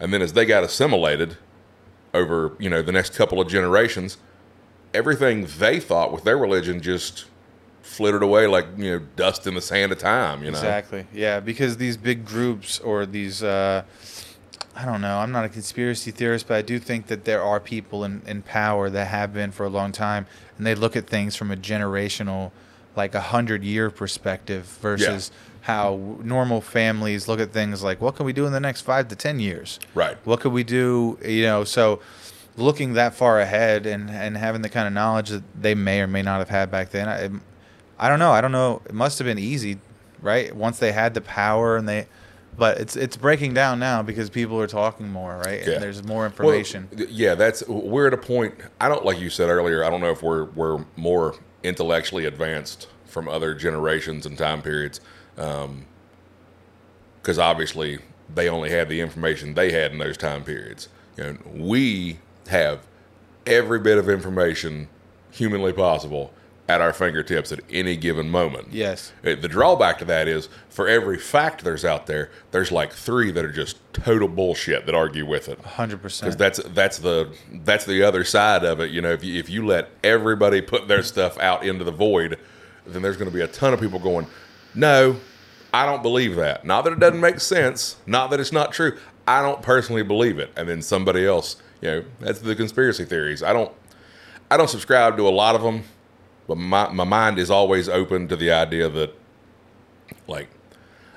And 0.00 0.12
then 0.12 0.22
as 0.22 0.32
they 0.32 0.44
got 0.44 0.62
assimilated 0.62 1.36
over, 2.14 2.54
you 2.58 2.70
know, 2.70 2.82
the 2.82 2.92
next 2.92 3.14
couple 3.14 3.40
of 3.40 3.48
generations, 3.48 4.18
everything 4.94 5.46
they 5.58 5.80
thought 5.80 6.12
with 6.12 6.24
their 6.24 6.38
religion 6.38 6.80
just 6.80 7.26
flittered 7.82 8.22
away 8.22 8.46
like, 8.46 8.66
you 8.76 8.98
know, 8.98 9.06
dust 9.16 9.46
in 9.46 9.54
the 9.54 9.60
sand 9.60 9.92
of 9.92 9.98
time, 9.98 10.40
you 10.42 10.50
know. 10.50 10.58
Exactly. 10.58 11.06
Yeah, 11.12 11.40
because 11.40 11.76
these 11.78 11.96
big 11.96 12.24
groups 12.24 12.78
or 12.80 13.06
these 13.06 13.42
uh 13.42 13.82
I 14.76 14.84
don't 14.84 15.00
know, 15.00 15.18
I'm 15.18 15.32
not 15.32 15.44
a 15.44 15.48
conspiracy 15.48 16.12
theorist, 16.12 16.46
but 16.46 16.56
I 16.56 16.62
do 16.62 16.78
think 16.78 17.08
that 17.08 17.24
there 17.24 17.42
are 17.42 17.58
people 17.58 18.04
in, 18.04 18.22
in 18.26 18.42
power 18.42 18.88
that 18.90 19.06
have 19.08 19.34
been 19.34 19.50
for 19.50 19.66
a 19.66 19.68
long 19.68 19.90
time 19.90 20.26
and 20.56 20.64
they 20.66 20.76
look 20.76 20.94
at 20.94 21.06
things 21.08 21.34
from 21.34 21.50
a 21.50 21.56
generational 21.56 22.52
like 22.94 23.14
a 23.14 23.20
hundred 23.20 23.64
year 23.64 23.90
perspective 23.90 24.64
versus 24.80 25.30
how 25.62 26.18
normal 26.22 26.60
families 26.60 27.28
look 27.28 27.40
at 27.40 27.52
things 27.52 27.82
like 27.82 28.00
what 28.00 28.16
can 28.16 28.24
we 28.24 28.32
do 28.32 28.46
in 28.46 28.52
the 28.52 28.60
next 28.60 28.80
five 28.82 29.08
to 29.08 29.16
ten 29.16 29.38
years 29.40 29.78
Right. 29.94 30.16
what 30.24 30.40
could 30.40 30.52
we 30.52 30.64
do 30.64 31.18
you 31.24 31.42
know 31.42 31.64
so 31.64 32.00
looking 32.58 32.94
that 32.94 33.14
far 33.14 33.40
ahead 33.40 33.86
and 33.86 34.10
and 34.10 34.36
having 34.36 34.62
the 34.62 34.68
kind 34.68 34.86
of 34.86 34.92
knowledge 34.92 35.30
that 35.30 35.42
they 35.60 35.74
may 35.74 36.00
or 36.00 36.06
may 36.06 36.22
not 36.22 36.38
have 36.38 36.48
had 36.48 36.70
back 36.70 36.90
then 36.90 37.08
i, 37.08 38.04
I 38.04 38.08
don't 38.08 38.18
know 38.18 38.32
i 38.32 38.40
don't 38.40 38.52
know 38.52 38.82
it 38.86 38.92
must 38.94 39.18
have 39.18 39.26
been 39.26 39.38
easy 39.38 39.78
right 40.20 40.54
once 40.54 40.78
they 40.78 40.92
had 40.92 41.14
the 41.14 41.20
power 41.20 41.76
and 41.76 41.88
they 41.88 42.06
but 42.56 42.78
it's 42.78 42.96
it's 42.96 43.16
breaking 43.16 43.54
down 43.54 43.78
now 43.78 44.02
because 44.02 44.28
people 44.30 44.60
are 44.60 44.66
talking 44.66 45.08
more 45.08 45.40
right 45.44 45.64
Yeah. 45.64 45.74
and 45.74 45.82
there's 45.82 46.02
more 46.02 46.26
information 46.26 46.88
th- 46.96 47.08
yeah, 47.10 47.36
that's 47.36 47.62
we're 47.68 48.08
at 48.08 48.14
a 48.14 48.16
point. 48.18 48.56
I 48.80 48.88
don't 48.88 49.04
like 49.04 49.20
you 49.20 49.30
said 49.30 49.48
earlier. 49.48 49.84
I 49.84 49.90
don't 49.90 50.00
know 50.00 50.10
if 50.10 50.24
we're 50.24 50.46
we're 50.46 50.84
more 50.96 51.36
intellectually 51.62 52.24
advanced 52.24 52.88
from 53.04 53.28
other 53.28 53.54
generations 53.54 54.26
and 54.26 54.36
time 54.36 54.60
periods, 54.62 55.00
um, 55.36 55.84
because 57.22 57.38
obviously 57.38 58.00
they 58.34 58.48
only 58.48 58.70
had 58.70 58.88
the 58.88 59.00
information 59.00 59.54
they 59.54 59.70
had 59.70 59.92
in 59.92 59.98
those 59.98 60.16
time 60.16 60.42
periods. 60.42 60.88
You 61.16 61.24
know, 61.24 61.38
we 61.54 62.18
have 62.48 62.86
every 63.46 63.78
bit 63.78 63.98
of 63.98 64.08
information 64.08 64.88
humanly 65.30 65.72
possible 65.72 66.32
at 66.68 66.82
our 66.82 66.92
fingertips 66.92 67.50
at 67.50 67.60
any 67.70 67.96
given 67.96 68.28
moment. 68.28 68.68
Yes. 68.70 69.12
Uh, 69.24 69.34
The 69.34 69.48
drawback 69.48 69.98
to 70.00 70.04
that 70.04 70.28
is 70.28 70.50
for 70.68 70.86
every 70.86 71.16
fact 71.16 71.64
there's 71.64 71.82
out 71.84 72.06
there, 72.06 72.30
there's 72.50 72.70
like 72.70 72.92
three 72.92 73.30
that 73.30 73.42
are 73.42 73.52
just 73.52 73.78
total 73.94 74.28
bullshit 74.28 74.84
that 74.84 74.94
argue 74.94 75.24
with 75.24 75.48
it. 75.48 75.62
100%. 75.62 76.00
Because 76.20 76.36
that's 76.36 76.60
that's 76.74 76.98
the 76.98 77.32
that's 77.64 77.86
the 77.86 78.02
other 78.02 78.22
side 78.22 78.64
of 78.64 78.80
it. 78.80 78.90
You 78.90 79.00
know, 79.00 79.12
if 79.12 79.24
you, 79.24 79.38
if 79.38 79.48
you 79.48 79.64
let 79.66 79.88
everybody 80.04 80.60
put 80.60 80.88
their 80.88 81.02
stuff 81.02 81.38
out 81.38 81.64
into 81.64 81.84
the 81.84 81.90
void, 81.92 82.38
then 82.86 83.00
there's 83.00 83.16
going 83.16 83.30
to 83.30 83.34
be 83.34 83.42
a 83.42 83.48
ton 83.48 83.72
of 83.72 83.80
people 83.80 83.98
going, 83.98 84.26
"No, 84.74 85.16
I 85.72 85.86
don't 85.86 86.02
believe 86.02 86.36
that." 86.36 86.66
Not 86.66 86.84
that 86.84 86.92
it 86.92 86.98
doesn't 87.00 87.20
make 87.20 87.40
sense. 87.40 87.96
Not 88.06 88.28
that 88.30 88.40
it's 88.40 88.52
not 88.52 88.72
true. 88.72 88.98
I 89.26 89.40
don't 89.42 89.62
personally 89.62 90.02
believe 90.02 90.38
it. 90.38 90.50
And 90.56 90.68
then 90.68 90.82
somebody 90.82 91.26
else, 91.26 91.56
you 91.80 91.90
know, 91.90 92.04
that's 92.20 92.40
the 92.40 92.54
conspiracy 92.56 93.04
theories. 93.04 93.42
I 93.42 93.52
don't 93.52 93.72
I 94.50 94.56
don't 94.56 94.70
subscribe 94.70 95.16
to 95.18 95.28
a 95.28 95.30
lot 95.30 95.54
of 95.54 95.62
them, 95.62 95.84
but 96.46 96.56
my 96.56 96.88
my 96.90 97.04
mind 97.04 97.38
is 97.38 97.50
always 97.50 97.88
open 97.88 98.28
to 98.28 98.36
the 98.36 98.50
idea 98.50 98.88
that 98.88 99.14
like 100.26 100.48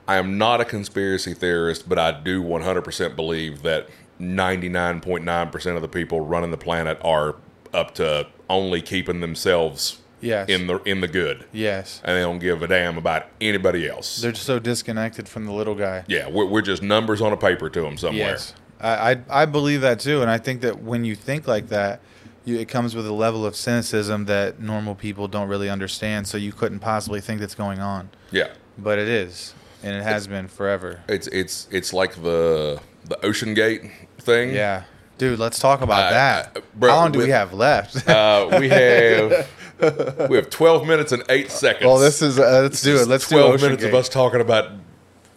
I 0.08 0.18
am 0.18 0.38
not 0.38 0.60
a 0.62 0.65
conspiracy 0.65 1.34
theorist, 1.34 1.88
but 1.88 1.98
I 1.98 2.12
do 2.12 2.44
100% 2.44 3.15
believe 3.15 3.62
that 3.62 3.88
99.9% 4.20 5.75
of 5.75 5.82
the 5.82 5.88
people 5.88 6.22
running 6.22 6.51
the 6.51 6.58
planet 6.58 6.98
are 7.01 7.36
up 7.74 7.94
to 7.96 8.27
only 8.50 8.82
keeping 8.82 9.20
themselves 9.22 9.98
Yes. 10.24 10.50
in 10.50 10.68
the 10.68 10.77
in 10.84 11.01
the 11.01 11.08
good, 11.08 11.46
yes. 11.51 12.00
and 12.06 12.15
they 12.15 12.22
don't 12.22 12.38
give 12.38 12.62
a 12.62 12.68
damn 12.68 12.96
about 13.00 13.25
anybody 13.39 13.89
else. 13.89 14.22
They're 14.22 14.32
just 14.32 14.46
so 14.46 14.60
disconnected 14.60 15.27
from 15.27 15.46
the 15.46 15.51
little 15.51 15.74
guy. 15.74 16.03
yeah, 16.08 16.30
we're, 16.30 16.46
we're 16.46 16.62
just 16.62 16.84
numbers 16.84 17.22
on 17.22 17.34
a 17.34 17.38
paper 17.38 17.72
to 17.72 17.82
them 17.82 17.98
somewhere. 17.98 18.27
Yes, 18.34 18.53
I, 18.82 19.12
I 19.12 19.18
I 19.30 19.46
believe 19.46 19.82
that 19.82 20.00
too, 20.00 20.22
and 20.22 20.30
I 20.32 20.38
think 20.38 20.62
that 20.62 20.82
when 20.82 21.06
you 21.06 21.16
think 21.16 21.48
like 21.48 21.70
that, 21.70 22.02
you, 22.46 22.58
it 22.58 22.68
comes 22.68 22.96
with 22.96 23.06
a 23.08 23.14
level 23.14 23.46
of 23.46 23.56
cynicism 23.56 24.26
that 24.26 24.60
normal 24.60 24.96
people 24.96 25.28
don't 25.28 25.48
really 25.48 25.70
understand. 25.70 26.28
So 26.28 26.38
you 26.38 26.52
couldn't 26.52 26.80
possibly 26.80 27.22
think 27.22 27.40
that's 27.42 27.56
going 27.56 27.80
on, 27.80 28.10
Yeah, 28.32 28.48
but 28.78 28.98
it 29.00 29.08
is, 29.08 29.54
and 29.84 29.96
it 29.96 30.04
has 30.04 30.28
been 30.28 30.48
forever. 30.48 31.02
it's 31.08 31.28
it's 31.28 31.68
it's 31.72 31.94
like 31.94 32.16
the 32.24 32.80
the 33.06 33.16
OceanGate 33.18 33.92
thing. 34.20 34.54
Yeah, 34.54 34.84
dude, 35.18 35.38
let's 35.40 35.60
talk 35.60 35.82
about 35.82 36.04
I- 36.06 36.12
that. 36.14 36.52
I- 36.58 36.62
bro, 36.76 36.90
How 36.92 36.98
long 36.98 37.12
do 37.12 37.20
we 37.20 37.30
have 37.30 37.54
left? 37.54 38.08
Uh, 38.08 38.58
we 38.60 38.70
have 38.80 39.48
we 40.30 40.36
have 40.38 40.50
12 40.50 40.88
minutes 40.88 41.12
and 41.12 41.24
eight 41.30 41.50
seconds. 41.52 41.86
well, 41.86 41.98
this 42.00 42.22
is 42.22 42.40
uh, 42.40 42.62
let's 42.64 42.82
do 42.82 42.98
it. 42.98 43.08
Let's 43.08 43.28
12 43.28 43.54
Ocean 43.56 43.66
minutes 43.68 43.84
Gate. 43.84 43.90
of 43.90 43.96
us 43.96 44.10
talking 44.10 44.42
about 44.42 44.72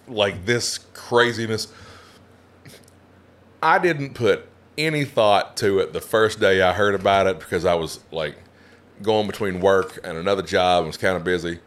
like 0.08 0.44
this 0.46 0.78
craziness. 0.94 1.68
I 3.64 3.78
didn't 3.78 4.12
put 4.12 4.46
any 4.76 5.06
thought 5.06 5.56
to 5.56 5.78
it 5.78 5.94
the 5.94 6.00
first 6.02 6.38
day 6.38 6.60
I 6.60 6.74
heard 6.74 6.94
about 6.94 7.26
it 7.26 7.38
because 7.38 7.64
I 7.64 7.72
was 7.74 8.00
like 8.12 8.36
going 9.00 9.26
between 9.26 9.60
work 9.60 9.98
and 10.04 10.18
another 10.18 10.42
job 10.42 10.80
and 10.80 10.88
was 10.88 10.98
kind 10.98 11.16
of 11.16 11.24
busy. 11.24 11.60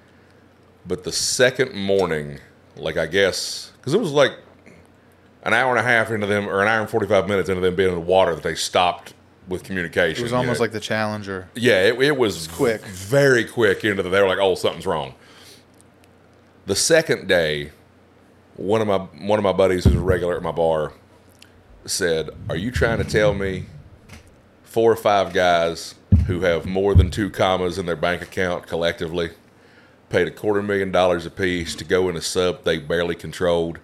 But 0.86 1.04
the 1.04 1.12
second 1.12 1.74
morning, 1.74 2.40
like 2.76 2.98
I 2.98 3.08
guess, 3.08 3.72
because 3.78 3.96
it 3.96 4.00
was 4.00 4.12
like 4.12 4.34
an 5.42 5.54
hour 5.54 5.72
and 5.72 5.80
a 5.80 5.84
half 5.84 6.12
into 6.12 6.28
them, 6.28 6.48
or 6.48 6.62
an 6.62 6.68
hour 6.68 6.82
and 6.82 6.90
45 6.90 7.28
minutes 7.28 7.50
into 7.50 7.62
them 7.62 7.76
being 7.76 7.90
in 7.90 7.96
the 7.96 8.02
water, 8.02 8.36
that 8.36 8.44
they 8.44 8.54
stopped 8.54 9.16
with 9.48 9.64
communication. 9.64 10.22
It 10.22 10.24
was 10.24 10.32
you 10.32 10.38
almost 10.38 10.60
know? 10.60 10.66
like 10.66 10.74
the 10.74 10.80
Challenger. 10.80 11.50
Yeah, 11.56 11.82
it, 11.82 12.00
it 12.00 12.16
was 12.16 12.48
quick. 12.48 12.82
very 12.82 13.44
quick 13.44 13.84
into 13.84 14.04
the. 14.04 14.10
They 14.10 14.22
were 14.22 14.28
like, 14.28 14.40
"Oh, 14.40 14.54
something's 14.54 14.86
wrong." 14.86 15.16
The 16.68 16.76
second 16.76 17.28
day, 17.28 17.72
one 18.56 18.82
of 18.82 18.88
my 18.88 18.98
one 19.26 19.40
of 19.40 19.44
my 19.44 19.54
buddies 19.54 19.84
who's 19.84 19.96
a 19.96 20.00
regular 20.00 20.38
at 20.38 20.44
my 20.44 20.52
bar 20.52 20.94
said, 21.90 22.30
"Are 22.50 22.56
you 22.56 22.72
trying 22.72 22.98
to 23.00 23.04
tell 23.04 23.34
me 23.34 23.66
four 24.64 24.92
or 24.92 24.96
five 24.96 25.34
guys 25.34 25.96
who 26.28 26.42
have 26.42 26.66
more 26.66 26.94
than 26.94 27.10
two 27.10 27.30
commas 27.30 27.78
in 27.78 27.86
their 27.86 27.96
bank 27.96 28.22
account 28.22 28.68
collectively 28.68 29.32
paid 30.10 30.28
a 30.28 30.32
quarter 30.32 30.62
million 30.62 30.92
dollars 30.92 31.26
apiece 31.26 31.76
to 31.76 31.84
go 31.84 32.08
in 32.10 32.16
a 32.16 32.22
sub 32.22 32.64
they 32.64 32.78
barely 32.78 33.16
controlled?" 33.16 33.80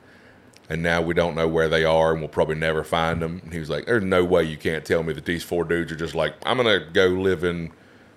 And 0.70 0.82
now 0.82 1.02
we 1.02 1.14
don't 1.14 1.36
know 1.36 1.48
where 1.48 1.68
they 1.68 1.84
are, 1.84 2.12
and 2.14 2.22
we'll 2.22 2.30
probably 2.30 2.56
never 2.56 2.84
find 2.86 3.22
them. 3.22 3.42
And 3.44 3.54
he 3.54 3.60
was 3.60 3.70
like, 3.70 3.86
"There's 3.86 4.04
no 4.04 4.24
way 4.24 4.44
you 4.44 4.58
can't 4.58 4.86
tell 4.86 5.04
me 5.04 5.12
that 5.14 5.26
these 5.26 5.44
four 5.44 5.66
dudes 5.66 5.92
are 5.92 5.96
just 5.98 6.16
like, 6.16 6.34
I'm 6.46 6.56
gonna 6.58 6.80
go 6.94 7.08
live 7.08 7.44
in, 7.44 7.72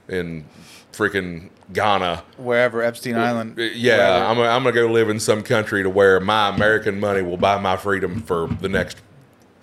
in 0.08 0.44
freaking 0.92 1.50
Ghana. 1.72 2.22
Wherever 2.38 2.82
Epstein 2.82 3.16
Island. 3.16 3.58
Uh, 3.58 3.62
Yeah, 3.74 3.96
wherever. 3.96 4.24
I'm 4.26 4.36
gonna, 4.36 4.48
I'm 4.48 4.62
gonna 4.62 4.74
go 4.74 4.86
live 4.86 5.10
in 5.10 5.18
some 5.18 5.42
country 5.42 5.82
to 5.82 5.90
where 5.90 6.20
my 6.20 6.48
American 6.54 7.00
money 7.00 7.20
will 7.22 7.36
buy 7.36 7.60
my 7.60 7.76
freedom 7.76 8.22
for 8.22 8.46
the 8.46 8.68
next 8.68 8.98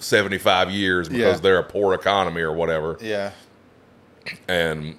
75 0.04 0.70
years 0.72 1.08
because 1.10 1.36
Yeah. 1.38 1.42
they're 1.42 1.60
a 1.60 1.64
poor 1.64 1.94
economy 1.94 2.42
or 2.42 2.52
whatever." 2.54 2.98
yeah. 3.02 3.32
And 4.48 4.96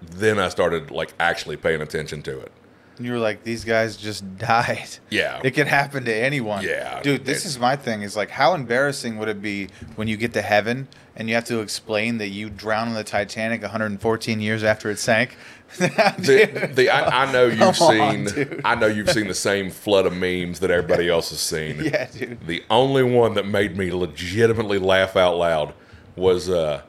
then 0.00 0.38
I 0.38 0.48
started 0.48 0.90
like 0.90 1.12
actually 1.18 1.56
paying 1.56 1.80
attention 1.80 2.22
to 2.22 2.38
it. 2.40 2.52
And 3.00 3.06
you 3.06 3.14
were 3.14 3.18
like, 3.18 3.44
these 3.44 3.64
guys 3.64 3.96
just 3.96 4.36
died. 4.38 4.98
Yeah. 5.08 5.40
It 5.42 5.52
can 5.52 5.66
happen 5.66 6.04
to 6.04 6.14
anyone. 6.14 6.62
Yeah. 6.62 7.00
Dude, 7.00 7.24
this 7.24 7.46
is 7.46 7.58
my 7.58 7.74
thing. 7.74 8.02
Is 8.02 8.14
like, 8.14 8.28
how 8.28 8.52
embarrassing 8.52 9.16
would 9.16 9.28
it 9.28 9.40
be 9.40 9.68
when 9.96 10.06
you 10.06 10.18
get 10.18 10.34
to 10.34 10.42
heaven 10.42 10.86
and 11.16 11.26
you 11.26 11.34
have 11.34 11.46
to 11.46 11.60
explain 11.60 12.18
that 12.18 12.28
you 12.28 12.50
drowned 12.50 12.90
in 12.90 12.94
the 12.94 13.02
Titanic 13.02 13.62
114 13.62 14.40
years 14.40 14.62
after 14.62 14.90
it 14.90 14.98
sank? 14.98 15.38
the, 15.78 16.70
the 16.74 16.90
I, 16.90 17.24
I 17.24 17.32
know 17.32 17.46
you've 17.46 17.58
Come 17.58 17.74
seen 17.74 18.24
dude. 18.26 18.60
I 18.66 18.74
know 18.74 18.86
you've 18.86 19.08
seen 19.08 19.28
the 19.28 19.34
same 19.34 19.70
flood 19.70 20.04
of 20.04 20.12
memes 20.14 20.60
that 20.60 20.70
everybody 20.70 21.08
else 21.08 21.30
has 21.30 21.40
seen. 21.40 21.80
yeah, 21.82 22.06
dude. 22.06 22.46
The 22.46 22.62
only 22.68 23.02
one 23.02 23.32
that 23.32 23.46
made 23.46 23.78
me 23.78 23.90
legitimately 23.92 24.78
laugh 24.78 25.16
out 25.16 25.38
loud 25.38 25.72
was 26.16 26.50
uh 26.50 26.82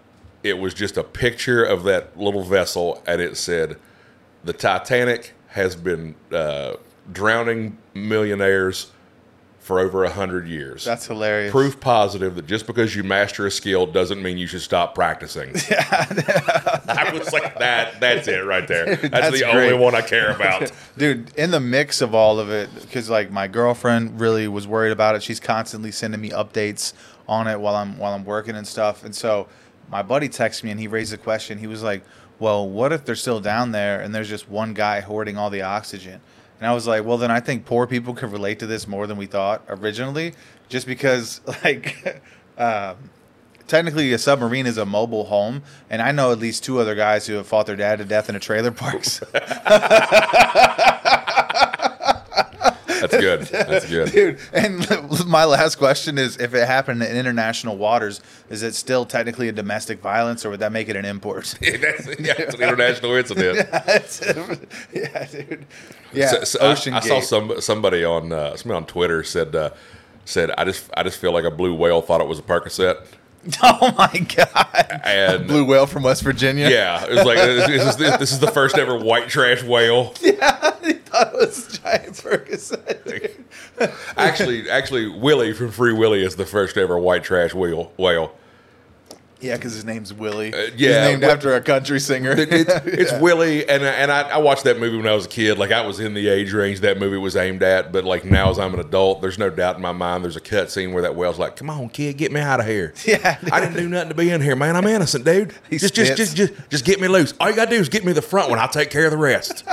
it 0.44 0.58
was 0.58 0.74
just 0.74 0.98
a 0.98 1.06
picture 1.06 1.64
of 1.64 1.84
that 1.84 2.20
little 2.20 2.44
vessel 2.44 3.02
and 3.08 3.22
it 3.22 3.38
said 3.38 3.78
the 4.44 4.52
Titanic 4.52 5.36
has 5.52 5.76
been 5.76 6.16
uh, 6.32 6.76
drowning 7.12 7.78
millionaires 7.94 8.92
for 9.60 9.80
over 9.80 10.04
a 10.04 10.10
hundred 10.10 10.48
years. 10.48 10.84
That's 10.84 11.06
hilarious. 11.06 11.52
Proof 11.52 11.80
positive 11.80 12.36
that 12.36 12.48
just 12.48 12.66
because 12.66 12.96
you 12.96 13.04
master 13.04 13.46
a 13.46 13.52
skill 13.52 13.86
doesn't 13.86 14.22
mean 14.22 14.38
you 14.38 14.48
should 14.48 14.62
stop 14.62 14.96
practicing. 14.96 15.50
I 15.70 17.12
was 17.14 17.32
like, 17.32 17.60
that. 17.60 18.00
That's 18.00 18.28
it 18.28 18.40
right 18.40 18.68
there. 18.68 18.96
That's, 18.96 19.10
that's 19.12 19.40
the 19.40 19.46
great. 19.52 19.72
only 19.72 19.74
one 19.74 19.94
I 19.94 20.02
care 20.02 20.32
about. 20.32 20.72
Dude, 20.98 21.32
in 21.38 21.52
the 21.52 21.60
mix 21.60 22.02
of 22.02 22.16
all 22.16 22.40
of 22.40 22.50
it, 22.50 22.70
because 22.82 23.10
like 23.10 23.30
my 23.30 23.48
girlfriend 23.48 24.20
really 24.20 24.48
was 24.48 24.68
worried 24.68 24.92
about 24.92 25.16
it. 25.16 25.22
She's 25.22 25.40
constantly 25.40 25.92
sending 25.92 26.20
me 26.20 26.32
updates 26.32 26.94
on 27.28 27.48
it 27.48 27.60
while 27.60 27.76
I'm 27.76 27.98
while 27.98 28.14
I'm 28.14 28.26
working 28.26 28.56
and 28.56 28.68
stuff. 28.68 29.06
And 29.06 29.16
so 29.16 29.48
my 29.92 30.02
buddy 30.02 30.28
texted 30.28 30.64
me 30.64 30.72
and 30.72 30.80
he 30.80 30.88
raised 30.88 31.14
a 31.14 31.18
question. 31.18 31.60
He 31.60 31.68
was 31.68 31.84
like, 31.84 32.04
"Well, 32.42 32.68
what 32.68 32.92
if 32.92 33.06
they're 33.06 33.16
still 33.16 33.40
down 33.40 33.72
there 33.72 34.02
and 34.02 34.14
there's 34.14 34.28
just 34.28 34.50
one 34.50 34.74
guy 34.74 35.00
hoarding 35.00 35.38
all 35.38 35.50
the 35.50 35.62
oxygen?" 35.62 36.20
And 36.60 36.68
I 36.68 36.74
was 36.74 36.88
like, 36.88 37.06
"Well, 37.06 37.18
then 37.18 37.32
I 37.32 37.40
think 37.40 37.66
poor 37.66 37.88
people 37.88 38.14
could 38.14 38.32
relate 38.32 38.60
to 38.60 38.68
this 38.68 38.88
more 38.88 39.08
than 39.08 39.16
we 39.18 39.28
thought 39.28 39.64
originally, 39.70 40.34
just 40.68 40.86
because 40.88 41.40
like." 41.64 42.22
um, 42.58 42.96
Technically, 43.68 44.12
a 44.12 44.18
submarine 44.18 44.66
is 44.66 44.78
a 44.78 44.86
mobile 44.86 45.24
home, 45.26 45.64
and 45.90 46.02
I 46.02 46.12
know 46.12 46.34
at 46.34 46.40
least 46.40 46.62
two 46.66 46.80
other 46.80 46.94
guys 46.94 47.28
who 47.28 47.36
have 47.36 47.48
fought 47.48 47.68
their 47.68 47.78
dad 47.78 48.00
to 48.00 48.06
death 48.06 48.28
in 48.28 48.36
a 48.36 48.40
trailer 48.40 48.72
parks. 48.72 49.22
That's 53.02 53.18
good. 53.18 53.42
That's 53.52 53.90
good. 53.90 54.12
Dude, 54.12 54.40
and 54.54 54.88
my 55.28 55.46
last 55.46 55.76
question 55.76 56.18
is 56.18 56.38
if 56.38 56.54
it 56.54 56.66
happened 56.68 57.04
in 57.04 57.16
international 57.18 57.78
waters, 57.78 58.22
is 58.50 58.64
it 58.64 58.74
still 58.76 59.06
technically 59.06 59.48
a 59.50 59.52
domestic 59.52 60.00
violence 60.02 60.46
or 60.46 60.52
would 60.52 60.60
that 60.62 60.72
make 60.72 60.88
it 60.90 60.96
an 60.96 61.06
import? 61.06 61.56
that's, 61.62 62.08
yeah, 62.20 62.34
it's 62.38 62.56
an 62.56 62.62
international 62.62 63.14
incident. 63.14 63.68
yeah, 64.94 65.26
dude. 65.28 65.66
Yeah, 66.14 66.28
So- 66.30 66.44
so 66.44 66.60
I- 66.60 66.72
Ocean 66.72 66.94
I, 66.94 67.00
saw 67.00 67.20
some 67.22 67.60
somebody 67.62 68.04
on 68.04 68.32
uh, 68.32 68.56
somebody 68.56 68.78
on 68.78 68.86
Twitter 68.86 69.24
said 69.24 69.56
uh, 69.56 69.72
said 70.26 70.52
I 70.58 70.66
just 70.66 70.90
I 70.96 71.04
just 71.04 71.20
feel 71.20 71.32
like 71.32 71.44
a 71.46 71.52
blue 71.52 71.74
whale 71.76 72.02
thought 72.02 72.22
it 72.22 72.28
was 72.28 72.40
a 72.40 72.44
Percocet. 72.44 72.98
Oh 73.64 73.92
my 73.98 74.20
god! 74.36 75.02
And- 75.04 75.48
blue 75.48 75.66
whale 75.66 75.88
from 75.88 76.04
West 76.04 76.22
Virginia. 76.22 76.70
Yeah, 76.70 77.04
it 77.06 77.12
was 77.16 77.26
like 77.26 77.38
this 77.38 77.88
is, 77.88 77.98
this 77.98 78.32
is 78.32 78.40
the 78.40 78.52
first 78.52 78.78
ever 78.78 78.96
white 78.96 79.30
trash 79.30 79.64
whale. 79.64 80.14
yeah, 80.22 80.76
it 81.34 81.34
was 81.34 81.80
giant 81.80 82.24
dude. 83.06 83.46
Actually, 84.18 84.70
actually, 84.70 85.08
Willie 85.08 85.54
from 85.54 85.72
Free 85.72 85.94
Willy 85.94 86.24
is 86.24 86.36
the 86.36 86.46
first 86.46 86.78
ever 86.78 86.98
white 86.98 87.24
trash 87.24 87.54
whale. 87.54 87.92
Whale. 87.98 88.36
Yeah, 89.42 89.56
because 89.56 89.74
his 89.74 89.84
name's 89.84 90.14
Willie. 90.14 90.54
Uh, 90.54 90.70
yeah, 90.78 91.08
He's 91.08 91.12
named 91.14 91.24
after 91.24 91.56
a 91.56 91.62
country 91.62 92.00
singer. 92.00 92.32
It- 92.32 92.50
it's 92.54 92.72
it's 92.86 93.14
Willie, 93.14 93.68
and 93.68 93.82
uh, 93.82 93.88
and 93.88 94.12
I, 94.12 94.22
I 94.30 94.38
watched 94.38 94.66
that 94.66 94.80
movie 94.80 94.98
when 94.98 95.08
I 95.08 95.16
was 95.16 95.26
a 95.26 95.30
kid. 95.30 95.58
Like 95.58 95.72
I 95.72 95.84
was 95.86 96.00
in 96.00 96.14
the 96.14 96.30
age 96.30 96.54
range 96.54 96.82
that 96.82 97.00
movie 97.00 97.18
was 97.18 97.36
aimed 97.36 97.64
at, 97.64 97.92
but 97.92 98.04
like 98.06 98.24
now 98.24 98.52
as 98.52 98.60
I'm 98.60 98.74
an 98.76 98.80
adult, 98.80 99.22
there's 99.22 99.40
no 99.40 99.50
doubt 99.50 99.78
in 99.78 99.82
my 99.82 99.92
mind. 99.94 100.24
There's 100.24 100.36
a 100.36 100.42
cut 100.42 100.70
scene 100.70 100.94
where 100.94 101.02
that 101.02 101.16
whale's 101.16 101.40
like, 101.40 101.56
"Come 101.56 101.72
on, 101.72 101.90
kid, 101.90 102.18
get 102.18 102.32
me 102.32 102.40
out 102.40 102.60
of 102.60 102.68
here." 102.68 102.94
Yeah, 103.12 103.40
I 103.52 103.60
didn't 103.60 103.76
do 103.78 103.90
nothing 103.90 104.10
to 104.10 104.16
be 104.16 104.30
in 104.30 104.42
here, 104.42 104.56
man. 104.56 104.76
I'm 104.78 104.86
innocent, 104.86 105.26
dude. 105.26 105.54
He 105.70 105.80
just, 105.80 105.96
just, 105.96 106.16
just, 106.16 106.38
just, 106.38 106.54
just 106.70 106.86
get 106.86 107.02
me 107.02 107.08
loose. 107.08 107.34
All 107.40 107.50
you 107.50 107.56
gotta 107.56 107.72
do 107.72 107.78
is 107.78 107.90
get 107.90 108.06
me 108.06 108.14
the 108.14 108.22
front 108.22 108.50
one. 108.52 108.60
I'll 108.60 108.70
take 108.70 108.90
care 108.92 109.06
of 109.06 109.12
the 109.12 109.18
rest. 109.18 109.66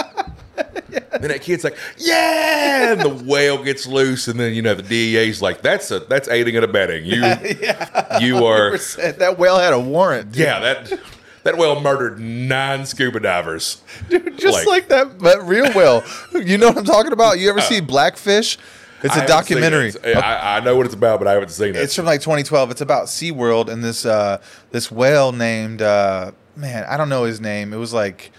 Then 1.21 1.31
that 1.31 1.43
kid's 1.43 1.65
like, 1.65 1.77
"Yeah!" 1.97 2.93
And 2.93 3.01
the 3.01 3.09
whale 3.09 3.63
gets 3.63 3.87
loose, 3.87 4.29
and 4.29 4.39
then 4.39 4.55
you 4.55 4.63
know 4.63 4.75
the 4.75 4.83
DEA's 4.83 5.43
like, 5.43 5.63
"That's 5.63 5.91
a 5.91 6.01
that's 6.01 6.29
aiding 6.29 6.55
and 6.55 6.65
abetting. 6.65 7.05
You, 7.05 7.17
you 8.21 8.45
are." 8.47 8.77
that 8.77 9.37
whale 9.37 9.59
had 9.59 9.73
a 9.73 9.81
warrant. 9.81 10.33
dude. 10.33 10.43
Yeah, 10.43 10.61
that 10.61 11.01
that 11.43 11.57
whale 11.57 11.81
murdered 11.81 12.21
nine 12.21 12.87
scuba 12.87 13.21
divers. 13.21 13.83
Dude, 14.09 14.39
Just 14.39 14.67
like, 14.67 14.89
that, 14.89 15.19
but 15.19 15.47
real 15.47 15.73
whale. 15.73 16.05
you 16.35 16.59
know 16.59 16.69
what 16.69 16.79
I'm 16.79 16.85
talking 16.85 17.13
about? 17.13 17.39
You 17.39 17.49
ever 17.51 17.61
see 17.61 17.81
Blackfish? 17.81 18.59
It's 19.03 19.17
I 19.17 19.25
a 19.25 19.27
documentary. 19.27 19.89
it. 19.89 20.17
I, 20.17 20.59
I 20.59 20.61
know 20.61 20.77
what 20.77 20.87
it's 20.87 20.95
about, 20.95 21.21
but 21.21 21.29
I 21.29 21.33
haven't 21.33 21.51
seen 21.51 21.71
it. 21.71 21.77
It's 21.77 21.95
from 21.95 22.05
like 22.05 22.21
2012. 22.21 22.73
It's 22.73 22.81
about 22.81 23.07
SeaWorld 23.07 23.69
and 23.69 23.83
this 23.83 24.05
uh, 24.05 24.41
this 24.73 24.91
whale 24.91 25.33
named 25.33 25.83
uh, 25.83 26.33
man, 26.57 26.85
I 26.89 26.97
don't 26.97 27.09
know 27.09 27.25
his 27.25 27.41
name. 27.41 27.73
It 27.73 27.77
was 27.77 27.93
like 27.93 28.33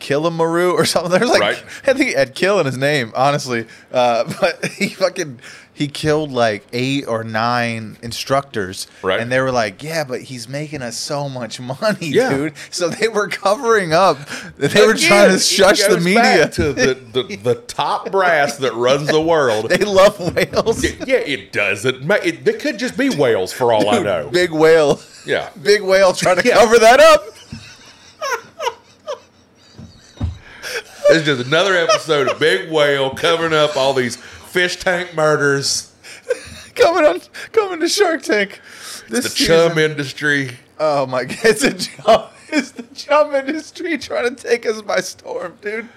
Killimaru 0.00 0.72
or 0.72 0.84
something. 0.84 1.10
There's 1.18 1.30
like 1.30 1.40
Right. 1.40 1.64
I 1.86 1.92
think 1.92 2.10
he 2.10 2.12
had 2.14 2.34
kill 2.34 2.60
in 2.60 2.66
his 2.66 2.76
name, 2.76 3.12
honestly. 3.14 3.66
Uh, 3.92 4.24
but 4.40 4.64
he 4.66 4.88
fucking 4.90 5.40
he 5.72 5.88
killed 5.88 6.32
like 6.32 6.66
eight 6.72 7.06
or 7.06 7.22
nine 7.22 7.98
instructors, 8.02 8.86
Right. 9.02 9.20
And 9.20 9.30
they 9.30 9.40
were 9.40 9.52
like, 9.52 9.82
"Yeah, 9.82 10.04
but 10.04 10.22
he's 10.22 10.48
making 10.48 10.80
us 10.80 10.96
so 10.96 11.28
much 11.28 11.60
money, 11.82 11.98
Yeah. 12.08 12.30
dude." 12.34 12.54
So 12.70 12.88
they 12.88 13.08
were 13.08 13.28
covering 13.28 13.92
up. 13.92 14.16
They 14.56 14.86
were 14.86 14.94
trying 14.94 15.32
to 15.32 15.38
shush 15.38 15.82
the 15.86 16.00
media. 16.00 16.48
to 16.48 16.72
the, 16.72 16.94
the, 16.94 17.36
the 17.36 17.54
top 17.56 18.10
brass 18.10 18.56
that 18.58 18.72
runs 18.74 19.08
the 19.08 19.20
world. 19.20 19.68
they 19.68 19.84
love 19.84 20.18
whales. 20.34 20.82
yeah, 20.82 21.16
it 21.16 21.52
does. 21.52 21.84
It, 21.84 22.02
ma- 22.04 22.14
it, 22.24 22.48
it 22.48 22.58
could 22.60 22.78
just 22.78 22.96
be 22.96 23.10
whales 23.10 23.52
for 23.52 23.72
all 23.74 23.88
I 23.90 23.98
know. 23.98 24.30
Big 24.30 24.52
whale. 24.52 24.98
Yeah. 25.26 25.50
Big 25.62 25.82
whale 25.82 26.14
trying 26.14 26.36
to 26.36 26.46
Yeah. 26.48 26.54
cover 26.54 26.78
that 26.78 27.00
up. 27.00 27.26
It's 31.08 31.24
just 31.24 31.46
another 31.46 31.74
episode 31.74 32.28
of 32.28 32.40
Big 32.40 32.70
Whale 32.70 33.10
covering 33.10 33.52
up 33.52 33.76
all 33.76 33.94
these 33.94 34.16
fish 34.16 34.76
tank 34.76 35.14
murders, 35.14 35.92
coming 36.74 37.04
on 37.04 37.20
coming 37.52 37.78
to 37.80 37.88
Shark 37.88 38.22
Tank. 38.22 38.60
This 39.08 39.24
the 39.24 39.30
season. 39.30 39.68
chum 39.68 39.78
industry. 39.78 40.56
Oh 40.80 41.06
my 41.06 41.24
god, 41.24 41.38
it's 41.44 41.62
a 41.62 41.74
chum. 41.74 42.24
It's 42.48 42.72
the 42.72 42.82
chum 42.94 43.34
industry 43.34 43.98
trying 43.98 44.34
to 44.34 44.42
take 44.42 44.66
us 44.66 44.82
by 44.82 45.00
storm, 45.00 45.56
dude. 45.62 45.88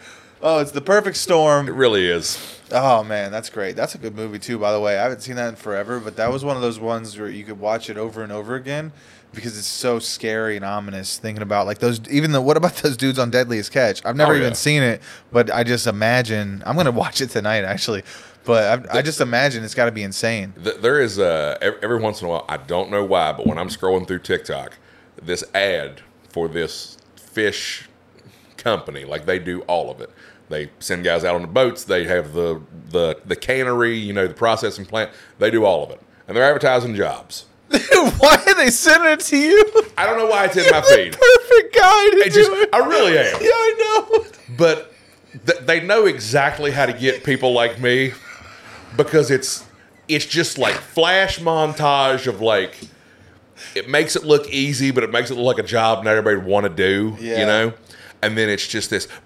Oh, 0.42 0.60
it's 0.60 0.72
the 0.72 0.82
perfect 0.82 1.18
storm. 1.18 1.68
It 1.68 1.74
really 1.74 2.06
is. 2.06 2.59
Oh 2.72 3.04
man, 3.04 3.32
that's 3.32 3.50
great. 3.50 3.76
That's 3.76 3.96
a 3.96 3.98
good 3.98 4.16
movie 4.16 4.40
too, 4.40 4.58
by 4.60 4.72
the 4.72 4.80
way. 4.80 4.98
I 4.98 5.04
haven't 5.04 5.22
seen 5.22 5.36
that 5.38 5.50
in 5.50 5.56
forever, 5.56 6.00
but 6.00 6.16
that 6.18 6.32
was 6.32 6.44
one 6.46 6.56
of 6.56 6.62
those 6.62 6.80
ones 6.80 7.18
where 7.18 7.30
you 7.30 7.44
could 7.44 7.60
watch 7.60 7.90
it 7.90 7.98
over 7.98 8.22
and 8.24 8.32
over 8.32 8.56
again 8.56 8.92
because 9.34 9.58
it's 9.58 9.68
so 9.68 10.00
scary 10.00 10.56
and 10.56 10.66
ominous. 10.66 11.18
Thinking 11.18 11.42
about 11.42 11.66
like 11.66 11.80
those, 11.80 12.00
even 12.10 12.32
the 12.32 12.42
what 12.42 12.58
about 12.58 12.76
those 12.78 12.96
dudes 12.98 13.18
on 13.20 13.30
Deadliest 13.32 13.72
Catch? 13.72 14.06
I've 14.06 14.16
never 14.16 14.34
Oh, 14.34 14.38
even 14.38 14.50
yeah. 14.50 14.54
seen 14.54 14.84
it, 14.84 15.02
but 15.32 15.52
I 15.52 15.64
just 15.64 15.88
imagine 15.88 16.62
I'm 16.66 16.76
gonna 16.76 16.92
watch 16.92 17.22
it 17.22 17.30
tonight 17.32 17.64
actually. 17.64 18.04
But 18.46 18.90
I, 18.90 19.00
I 19.00 19.02
just 19.02 19.22
imagine 19.22 19.64
it's 19.64 19.76
got 19.76 19.86
to 19.86 19.92
be 19.92 20.02
insane. 20.02 20.54
There 20.58 21.02
is 21.02 21.20
uh, 21.20 21.58
every 21.62 22.00
once 22.00 22.22
in 22.22 22.28
a 22.28 22.30
while. 22.32 22.46
I 22.50 22.58
don't 22.58 22.90
know 22.90 23.04
why, 23.04 23.32
but 23.34 23.46
when 23.46 23.58
I'm 23.60 23.68
scrolling 23.68 24.08
through 24.08 24.20
TikTok, 24.20 24.78
this 25.22 25.44
ad 25.54 26.02
for 26.30 26.48
this 26.48 26.98
fish 27.16 27.90
company, 28.58 29.04
like 29.06 29.26
they 29.26 29.40
do 29.40 29.62
all 29.64 29.92
of 29.92 30.02
it. 30.02 30.10
They 30.50 30.70
send 30.80 31.04
guys 31.04 31.24
out 31.24 31.36
on 31.36 31.42
the 31.42 31.48
boats. 31.48 31.84
They 31.84 32.06
have 32.06 32.34
the 32.34 32.62
the 32.90 33.20
the 33.26 33.36
cannery, 33.36 33.98
you 33.98 34.14
know, 34.14 34.28
the 34.28 34.34
processing 34.34 34.86
plant. 34.86 35.12
They 35.38 35.52
do 35.52 35.64
all 35.66 35.84
of 35.84 35.92
it, 35.92 36.02
and 36.28 36.36
they're 36.36 36.44
advertising 36.44 36.96
jobs. 36.96 37.46
Why 37.70 38.42
are 38.48 38.56
they 38.56 38.72
sending 38.72 39.12
it 39.12 39.20
to 39.22 39.38
you? 39.38 39.64
I 39.96 40.08
don't 40.08 40.18
know 40.18 40.26
why 40.26 40.46
it's 40.46 40.58
in 40.58 40.64
my 40.72 40.78
You're 40.90 40.98
feed. 40.98 41.14
the 41.14 41.18
perfect 41.18 41.76
guy 41.76 42.10
to 42.10 42.18
It 42.18 42.34
do 42.34 42.40
just, 42.40 42.52
it. 42.52 42.70
I 42.74 42.80
really 42.80 43.18
am. 43.18 43.26
Yeah, 43.42 43.50
I 43.52 44.08
know. 44.10 44.26
but 44.58 44.92
th- 45.46 45.60
they 45.68 45.80
know 45.80 46.08
exactly 46.08 46.72
how 46.72 46.88
to 46.88 46.94
get 46.94 47.24
people 47.24 47.54
like 47.54 47.80
me 47.80 48.14
because 48.98 49.30
it's 49.30 49.64
it's 50.08 50.26
just 50.26 50.58
like 50.58 50.74
flash 50.76 51.38
montage 51.40 52.26
of 52.26 52.42
like 52.42 52.76
it 53.76 53.88
makes 53.88 54.16
it 54.16 54.24
look 54.24 54.50
easy, 54.50 54.90
but 54.90 55.04
it 55.04 55.12
makes 55.12 55.30
it 55.30 55.36
look 55.36 55.58
like 55.58 55.64
a 55.64 55.68
job 55.68 56.04
not 56.04 56.12
everybody 56.12 56.38
would 56.38 56.46
want 56.46 56.64
to 56.64 56.70
do. 56.70 57.16
Yeah. 57.20 57.40
You 57.42 57.46
know. 57.46 57.74
And 58.22 58.38
then 58.38 58.50
it's 58.50 58.68
just 58.68 58.90
this 58.90 59.08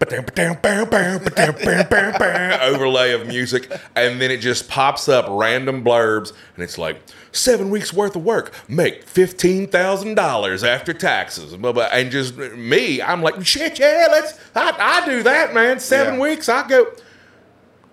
overlay 2.62 3.14
of 3.14 3.26
music, 3.28 3.72
and 3.96 4.22
then 4.22 4.30
it 4.30 4.38
just 4.38 4.70
pops 4.70 5.10
up 5.10 5.26
random 5.30 5.84
blurbs, 5.84 6.32
and 6.56 6.64
it's 6.64 6.78
like 6.78 7.02
seven 7.32 7.72
weeks 7.72 7.92
worth 7.92 8.16
of 8.16 8.24
work, 8.24 8.54
make 8.68 9.04
fifteen 9.04 9.66
thousand 9.68 10.14
dollars 10.16 10.64
after 10.64 10.94
taxes, 10.94 11.56
blah, 11.56 11.72
blah, 11.72 11.90
and 11.92 12.12
just 12.12 12.38
me, 12.38 13.02
I'm 13.02 13.22
like 13.24 13.44
shit, 13.46 13.80
yeah, 13.80 14.08
let's, 14.12 14.40
I, 14.56 14.76
I 14.78 15.06
do 15.08 15.24
that, 15.24 15.54
man. 15.56 15.80
Seven 15.80 16.16
Yeah. 16.16 16.20
weeks, 16.22 16.48
I 16.48 16.68
go. 16.68 16.86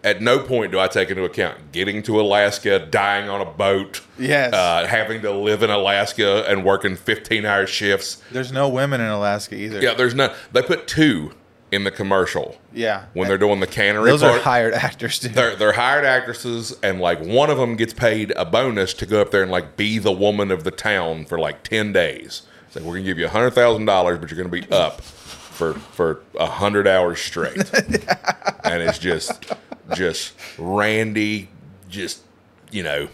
At 0.02 0.22
no 0.22 0.38
point 0.38 0.72
do 0.72 0.80
I 0.80 0.88
take 0.88 1.10
into 1.10 1.24
account 1.24 1.72
getting 1.72 2.02
to 2.04 2.18
Alaska, 2.20 2.78
dying 2.78 3.28
on 3.28 3.40
a 3.40 3.44
boat, 3.44 4.00
Yes. 4.18 4.52
uh, 4.54 4.86
having 4.86 5.20
to 5.22 5.30
live 5.30 5.62
in 5.62 5.68
Alaska 5.70 6.44
and 6.48 6.64
working 6.64 6.96
fifteen 6.96 7.44
hour 7.44 7.66
shifts. 7.66 8.22
There's 8.30 8.50
no 8.52 8.68
women 8.68 9.00
in 9.00 9.08
Alaska 9.08 9.54
either. 9.56 9.80
Yeah, 9.80 9.92
there's 9.94 10.14
no. 10.14 10.32
They 10.52 10.62
put 10.62 10.86
two 10.86 11.32
in 11.70 11.84
the 11.84 11.90
commercial 11.90 12.58
Yeah. 12.72 13.04
when 13.12 13.28
they're 13.28 13.38
doing 13.38 13.60
the 13.60 13.66
cannery. 13.66 14.10
Those 14.10 14.22
are 14.24 14.40
hired 14.40 14.74
actors, 14.74 15.18
dude. 15.18 15.34
They're 15.34 15.54
they're 15.54 15.72
hired 15.72 16.04
actresses, 16.06 16.74
and 16.82 17.00
like 17.00 17.20
one 17.20 17.50
of 17.50 17.58
them 17.58 17.76
gets 17.76 17.92
paid 17.92 18.32
a 18.36 18.44
bonus 18.46 18.94
to 18.94 19.06
go 19.06 19.20
up 19.20 19.30
there 19.30 19.42
and 19.42 19.50
like 19.52 19.76
be 19.76 19.98
the 19.98 20.10
woman 20.12 20.50
of 20.50 20.64
the 20.64 20.70
town 20.70 21.26
for 21.26 21.38
like 21.38 21.62
ten 21.62 21.92
days. 21.92 22.42
It's 22.66 22.76
like 22.76 22.84
we're 22.86 22.94
gonna 22.94 23.04
give 23.04 23.18
you 23.18 23.26
a 23.26 23.30
hundred 23.30 23.50
thousand 23.50 23.84
dollars, 23.84 24.18
but 24.18 24.30
you're 24.30 24.38
gonna 24.38 24.48
be 24.48 24.66
up 24.72 25.00
for 25.02 25.74
for 25.74 26.22
a 26.38 26.46
hundred 26.46 26.88
hours 26.88 27.20
straight, 27.20 27.56
and 28.64 28.82
it's 28.82 28.98
just 28.98 29.52
just 29.94 30.32
Randy, 30.58 31.48
just 31.88 32.22
you 32.70 32.82
know, 32.82 33.08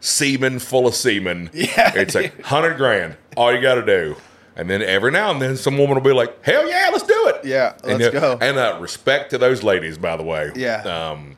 semen 0.00 0.58
full 0.58 0.86
of 0.86 0.94
semen. 0.94 1.50
Yeah, 1.52 1.92
it's 1.94 2.14
like 2.14 2.40
hundred 2.42 2.76
grand. 2.76 3.16
All 3.36 3.52
you 3.54 3.60
got 3.60 3.76
to 3.76 3.84
do. 3.84 4.16
And 4.54 4.68
then 4.68 4.82
every 4.82 5.10
now 5.10 5.30
and 5.30 5.40
then, 5.40 5.56
some 5.56 5.78
woman 5.78 5.94
will 5.94 6.02
be 6.02 6.12
like, 6.12 6.44
"Hell 6.44 6.68
yeah, 6.68 6.90
let's 6.92 7.06
do 7.06 7.28
it!" 7.28 7.44
Yeah, 7.44 7.74
and, 7.84 7.98
let's 7.98 8.14
uh, 8.14 8.20
go. 8.20 8.38
And 8.40 8.58
uh, 8.58 8.76
respect 8.80 9.30
to 9.30 9.38
those 9.38 9.62
ladies, 9.62 9.96
by 9.96 10.16
the 10.18 10.22
way. 10.22 10.52
Yeah. 10.54 10.82
Um, 10.82 11.36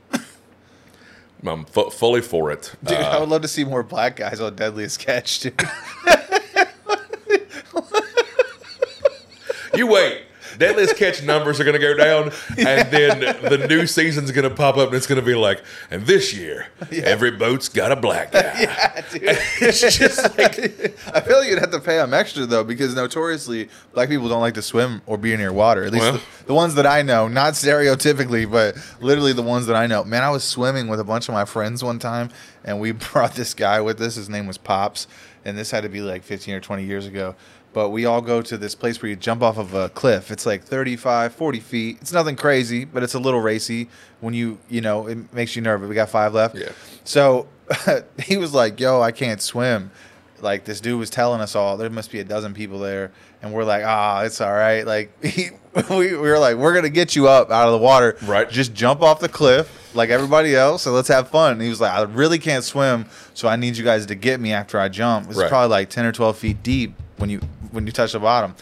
I'm 1.47 1.65
fu- 1.67 1.91
fully 1.91 2.23
for 2.23 2.51
it. 2.51 2.75
Dude, 2.83 2.99
Uh, 2.99 3.11
I 3.11 3.21
would 3.21 3.29
love 3.29 3.43
to 3.43 3.49
see 3.49 3.63
more 3.65 3.83
black 3.85 4.17
guys 4.17 4.41
on 4.41 4.57
Deadliest 4.57 4.99
Catch, 4.99 5.41
dude. 5.41 5.61
you 9.75 9.87
wait. 9.87 10.23
Deadliest 10.59 10.97
catch 10.97 11.23
numbers 11.23 11.61
are 11.61 11.65
going 11.65 11.79
to 11.79 11.81
go 11.81 11.95
down, 11.97 12.33
and 12.59 12.91
then 12.91 13.21
the 13.43 13.67
new 13.69 13.87
season's 13.87 14.31
going 14.33 14.49
to 14.49 14.55
pop 14.55 14.77
up, 14.77 14.89
and 14.89 14.97
it's 14.97 15.07
going 15.07 15.21
to 15.21 15.27
be 15.27 15.35
like, 15.35 15.63
and 15.91 16.07
this 16.07 16.33
year, 16.35 16.69
every 16.93 17.31
boat's 17.31 17.69
got 17.69 17.93
a 17.93 17.97
black 17.97 18.33
guy. 18.33 18.41
yeah, 18.61 19.01
dude. 19.11 19.23
It's 19.61 19.81
just 19.81 20.23
like, 20.39 20.59
I 21.15 21.21
feel 21.21 21.39
like 21.39 21.49
you'd 21.49 21.59
have 21.59 21.71
to 21.73 21.81
pay 21.81 21.97
them 21.97 22.13
extra 22.15 22.47
though, 22.47 22.65
because 22.65 22.95
notoriously 22.95 23.69
black 23.93 24.09
people 24.09 24.29
don't 24.29 24.41
like 24.41 24.55
to 24.55 24.63
swim 24.63 25.03
or 25.07 25.17
be 25.19 25.37
near 25.37 25.53
water. 25.53 25.85
At 25.85 25.93
least 25.93 26.03
Well. 26.05 26.13
the, 26.15 26.21
the 26.47 26.55
ones 26.55 26.75
that 26.75 26.87
I 26.87 27.03
know, 27.03 27.29
not 27.29 27.55
stereotypically, 27.55 28.51
but 28.51 28.77
literally 29.01 29.33
the 29.33 29.43
ones 29.43 29.67
that 29.67 29.77
I 29.77 29.87
know. 29.87 30.05
Man, 30.05 30.23
I 30.23 30.31
was 30.31 30.45
swimming 30.45 30.89
with 30.89 31.01
a 31.01 31.05
bunch 31.05 31.29
of 31.29 31.35
my 31.35 31.45
friends 31.45 31.83
one 31.85 31.99
time, 31.99 32.31
and 32.65 32.81
we 32.81 32.93
brought 32.93 33.35
this 33.35 33.55
guy 33.55 33.81
with 33.81 34.01
us. 34.01 34.15
His 34.17 34.29
name 34.29 34.47
was 34.47 34.59
Pops, 34.59 35.07
and 35.45 35.57
this 35.57 35.71
had 35.71 35.83
to 35.83 35.89
be 35.89 36.01
like 36.01 36.23
15 36.23 36.55
or 36.55 36.61
20 36.61 36.85
years 36.85 37.07
ago. 37.07 37.35
But 37.75 37.91
we 37.91 38.07
all 38.07 38.23
go 38.23 38.41
to 38.41 38.57
this 38.57 38.75
place 38.75 39.03
where 39.03 39.11
you 39.11 39.17
jump 39.17 39.43
off 39.43 39.59
of 39.59 39.75
a 39.75 39.89
cliff. 39.91 40.31
It's 40.31 40.47
like 40.47 40.63
35, 40.65 41.35
40 41.35 41.61
feet. 41.61 41.99
It's 42.01 42.13
nothing 42.13 42.37
crazy, 42.37 42.85
but 42.87 43.03
it's 43.03 43.15
a 43.15 43.19
little 43.19 43.41
racy. 43.41 43.89
When 44.21 44.33
you, 44.33 44.59
you 44.71 44.81
know, 44.81 45.09
it 45.09 45.33
makes 45.35 45.55
you 45.57 45.61
nervous. 45.63 45.89
We 45.89 45.95
got 45.95 46.09
five 46.09 46.33
left. 46.33 46.55
Yeah. 46.57 46.71
So 47.03 47.49
he 48.23 48.37
was 48.39 48.55
like, 48.55 48.81
"Yo, 48.81 49.01
I 49.03 49.13
can't 49.13 49.43
swim." 49.43 49.91
Like 50.41 50.65
this 50.65 50.81
dude 50.81 50.99
was 50.99 51.11
telling 51.11 51.41
us 51.41 51.55
all, 51.57 51.77
there 51.77 51.89
must 51.91 52.11
be 52.13 52.21
a 52.21 52.25
dozen 52.25 52.55
people 52.55 52.79
there, 52.79 53.13
and 53.43 53.53
we're 53.53 53.65
like, 53.65 53.83
"Ah, 53.85 54.23
it's 54.23 54.41
all 54.41 54.53
right." 54.53 54.87
Like 54.87 55.25
he, 55.25 55.51
we, 55.91 55.97
we 55.97 56.17
were 56.17 56.39
like, 56.39 56.57
"We're 56.57 56.75
gonna 56.75 56.91
get 56.91 57.17
you 57.17 57.29
up 57.29 57.51
out 57.51 57.67
of 57.67 57.73
the 57.73 57.79
water, 57.79 58.17
Right. 58.23 58.49
Just 58.49 58.73
jump 58.75 59.01
off 59.03 59.21
the 59.21 59.29
cliff 59.29 59.91
like 59.95 60.11
everybody 60.11 60.55
else, 60.55 60.87
and 60.87 60.95
let's 60.95 61.09
have 61.09 61.29
fun." 61.29 61.53
And 61.55 61.63
he 61.63 61.69
was 61.71 61.81
like, 61.81 61.93
"I 61.93 62.03
really 62.03 62.39
can't 62.39 62.63
swim, 62.65 63.07
so 63.33 63.49
I 63.49 63.57
need 63.57 63.77
you 63.77 63.85
guys 63.85 64.07
to 64.07 64.15
get 64.15 64.39
me 64.39 64.53
after 64.53 64.79
I 64.79 64.89
jump." 64.89 65.29
It's 65.29 65.39
Right. 65.39 65.49
probably 65.49 65.71
like 65.71 65.89
ten 65.91 66.05
or 66.05 66.13
twelve 66.13 66.37
feet 66.39 66.63
deep 66.63 66.95
when 67.17 67.31
you 67.31 67.41
when 67.71 67.87
you 67.87 67.93
touch 67.93 68.13
the 68.13 68.21
bottom. 68.21 68.55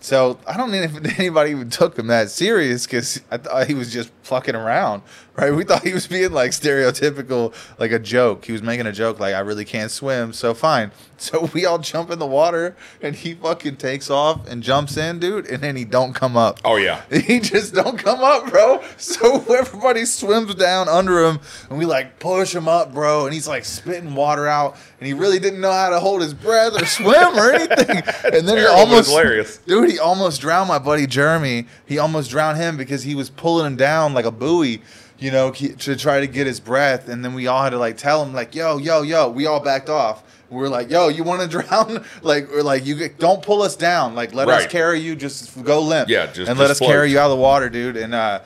So 0.00 0.38
I 0.48 0.56
don't 0.56 0.72
know 0.72 0.78
if 0.78 1.18
anybody 1.18 1.52
even 1.52 1.70
took 1.70 1.96
him 1.98 2.08
that 2.08 2.30
serious 2.30 2.86
because 2.86 3.22
I 3.30 3.36
thought 3.36 3.66
he 3.68 3.74
was 3.74 3.92
just 3.92 4.10
plucking 4.24 4.56
around, 4.56 5.02
right? 5.36 5.54
We 5.54 5.64
thought 5.64 5.82
he 5.82 5.92
was 5.94 6.06
being 6.06 6.32
like 6.32 6.50
stereotypical, 6.52 7.54
like 7.78 7.92
a 7.92 7.98
joke. 7.98 8.44
He 8.44 8.52
was 8.52 8.62
making 8.62 8.86
a 8.86 8.92
joke, 8.92 9.18
like 9.20 9.34
I 9.34 9.40
really 9.40 9.64
can't 9.64 9.90
swim, 9.90 10.32
so 10.32 10.54
fine. 10.54 10.90
So 11.22 11.48
we 11.54 11.64
all 11.64 11.78
jump 11.78 12.10
in 12.10 12.18
the 12.18 12.26
water, 12.26 12.74
and 13.00 13.14
he 13.14 13.34
fucking 13.34 13.76
takes 13.76 14.10
off 14.10 14.48
and 14.48 14.60
jumps 14.60 14.96
in, 14.96 15.20
dude, 15.20 15.46
and 15.46 15.62
then 15.62 15.76
he 15.76 15.84
don't 15.84 16.12
come 16.14 16.36
up. 16.36 16.58
oh 16.64 16.74
yeah, 16.74 17.02
He 17.12 17.38
just 17.38 17.74
don't 17.74 17.96
come 17.96 18.18
up, 18.24 18.50
bro. 18.50 18.82
So 18.96 19.36
everybody 19.56 20.04
swims 20.04 20.52
down 20.56 20.88
under 20.88 21.24
him, 21.24 21.38
and 21.70 21.78
we 21.78 21.84
like 21.86 22.18
push 22.18 22.52
him 22.52 22.66
up, 22.66 22.92
bro. 22.92 23.26
And 23.26 23.32
he's 23.32 23.46
like 23.46 23.64
spitting 23.64 24.16
water 24.16 24.48
out, 24.48 24.76
and 24.98 25.06
he 25.06 25.12
really 25.14 25.38
didn't 25.38 25.60
know 25.60 25.70
how 25.70 25.90
to 25.90 26.00
hold 26.00 26.22
his 26.22 26.34
breath 26.34 26.72
or 26.74 26.86
swim 26.86 27.38
or 27.38 27.52
anything. 27.52 28.02
and 28.34 28.48
then 28.48 28.56
he 28.58 28.66
almost 28.66 29.08
hilarious. 29.08 29.58
dude, 29.58 29.90
he 29.92 30.00
almost 30.00 30.40
drowned 30.40 30.66
my 30.66 30.80
buddy 30.80 31.06
Jeremy. 31.06 31.68
He 31.86 31.98
almost 31.98 32.30
drowned 32.32 32.58
him 32.58 32.76
because 32.76 33.04
he 33.04 33.14
was 33.14 33.30
pulling 33.30 33.64
him 33.64 33.76
down 33.76 34.12
like 34.12 34.24
a 34.24 34.32
buoy. 34.32 34.82
You 35.22 35.30
know, 35.30 35.50
to 35.52 35.96
try 35.96 36.20
to 36.20 36.26
get 36.26 36.46
his 36.46 36.58
breath, 36.60 37.08
and 37.08 37.24
then 37.24 37.32
we 37.34 37.46
all 37.46 37.62
had 37.62 37.70
to 37.70 37.78
like 37.78 37.96
tell 37.96 38.24
him, 38.24 38.32
like, 38.34 38.54
"Yo, 38.54 38.76
yo, 38.78 39.02
yo." 39.02 39.28
We 39.30 39.46
all 39.46 39.60
backed 39.60 39.88
off. 39.88 40.22
We're 40.50 40.68
like, 40.68 40.90
yo, 40.90 41.08
you 41.08 41.24
want 41.24 41.40
to 41.40 41.48
drown? 41.62 42.04
Like, 42.20 42.50
we're 42.50 42.62
like, 42.62 42.84
you 42.84 42.94
get- 42.94 43.18
don't 43.18 43.42
pull 43.42 43.62
us 43.62 43.74
down. 43.74 44.14
Like, 44.14 44.34
let 44.34 44.48
us 44.48 44.66
carry 44.70 44.98
you. 45.00 45.16
Just 45.16 45.62
go 45.64 45.80
limp. 45.80 46.10
Yeah, 46.10 46.26
just- 46.26 46.50
and 46.50 46.58
let 46.58 46.68
just 46.68 46.82
us 46.82 46.86
carry 46.86 47.10
you 47.10 47.18
out 47.18 47.30
of 47.30 47.38
the 47.38 47.42
water, 47.42 47.70
dude. 47.70 47.96
And 47.96 48.14
uh, 48.14 48.40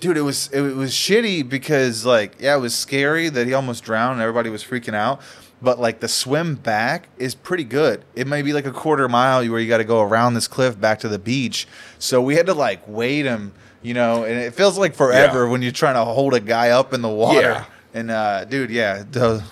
dude, 0.00 0.16
it 0.16 0.22
was 0.22 0.48
it 0.52 0.60
was 0.62 0.92
shitty 0.92 1.46
because 1.48 2.06
like, 2.06 2.36
yeah, 2.40 2.56
it 2.56 2.60
was 2.60 2.74
scary 2.74 3.28
that 3.28 3.46
he 3.46 3.52
almost 3.52 3.84
drowned. 3.84 4.12
and 4.14 4.22
Everybody 4.22 4.48
was 4.50 4.64
freaking 4.64 4.94
out. 4.94 5.20
But 5.62 5.78
like 5.78 6.00
the 6.00 6.08
swim 6.08 6.54
back 6.54 7.08
is 7.18 7.34
pretty 7.34 7.64
good. 7.64 8.02
It 8.14 8.26
may 8.26 8.40
be 8.40 8.54
like 8.54 8.64
a 8.64 8.72
quarter 8.72 9.06
mile 9.08 9.46
where 9.50 9.60
you 9.60 9.68
got 9.68 9.78
to 9.78 9.84
go 9.84 10.00
around 10.00 10.32
this 10.34 10.48
cliff 10.48 10.80
back 10.80 11.00
to 11.00 11.08
the 11.08 11.18
beach. 11.18 11.68
So 11.98 12.22
we 12.22 12.36
had 12.36 12.46
to 12.46 12.54
like 12.54 12.80
wait 12.86 13.26
him, 13.26 13.52
you 13.82 13.94
know, 13.94 14.24
and 14.24 14.38
it 14.38 14.54
feels 14.54 14.78
like 14.78 14.94
forever 14.94 15.44
Yeah. 15.44 15.50
when 15.50 15.62
you're 15.62 15.72
trying 15.72 15.94
to 15.94 16.04
hold 16.04 16.34
a 16.34 16.40
guy 16.40 16.70
up 16.70 16.92
in 16.92 17.02
the 17.02 17.08
water. 17.08 17.40
Yeah. 17.40 17.64
And 17.94 18.10
uh, 18.10 18.44
dude, 18.44 18.70
yeah, 18.70 19.02
the, 19.10 19.42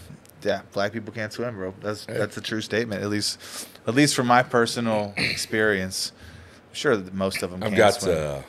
yeah, 0.42 0.60
black 0.72 0.92
people 0.92 1.12
can't 1.12 1.32
swim, 1.32 1.54
bro. 1.56 1.74
That's 1.80 2.06
that's 2.06 2.36
a 2.36 2.40
true 2.40 2.60
statement. 2.60 3.02
At 3.02 3.08
least, 3.10 3.68
at 3.86 3.94
least 3.94 4.14
from 4.14 4.26
my 4.28 4.42
personal 4.42 5.12
experience. 5.16 6.12
I'm 6.68 6.74
sure 6.74 6.96
that 6.96 7.12
most 7.14 7.42
of 7.42 7.50
them. 7.50 7.62
I've 7.62 7.74
got 7.76 7.94
swim. 7.94 8.16
uh, 8.16 8.42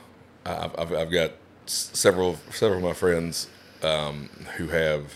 I've, 0.46 0.80
I've, 0.80 0.94
I've 0.94 1.12
got 1.12 1.32
several 1.66 2.38
several 2.52 2.80
of 2.80 2.84
my 2.86 2.94
friends 2.94 3.48
um, 3.82 4.30
who 4.58 4.68
have. 4.68 5.16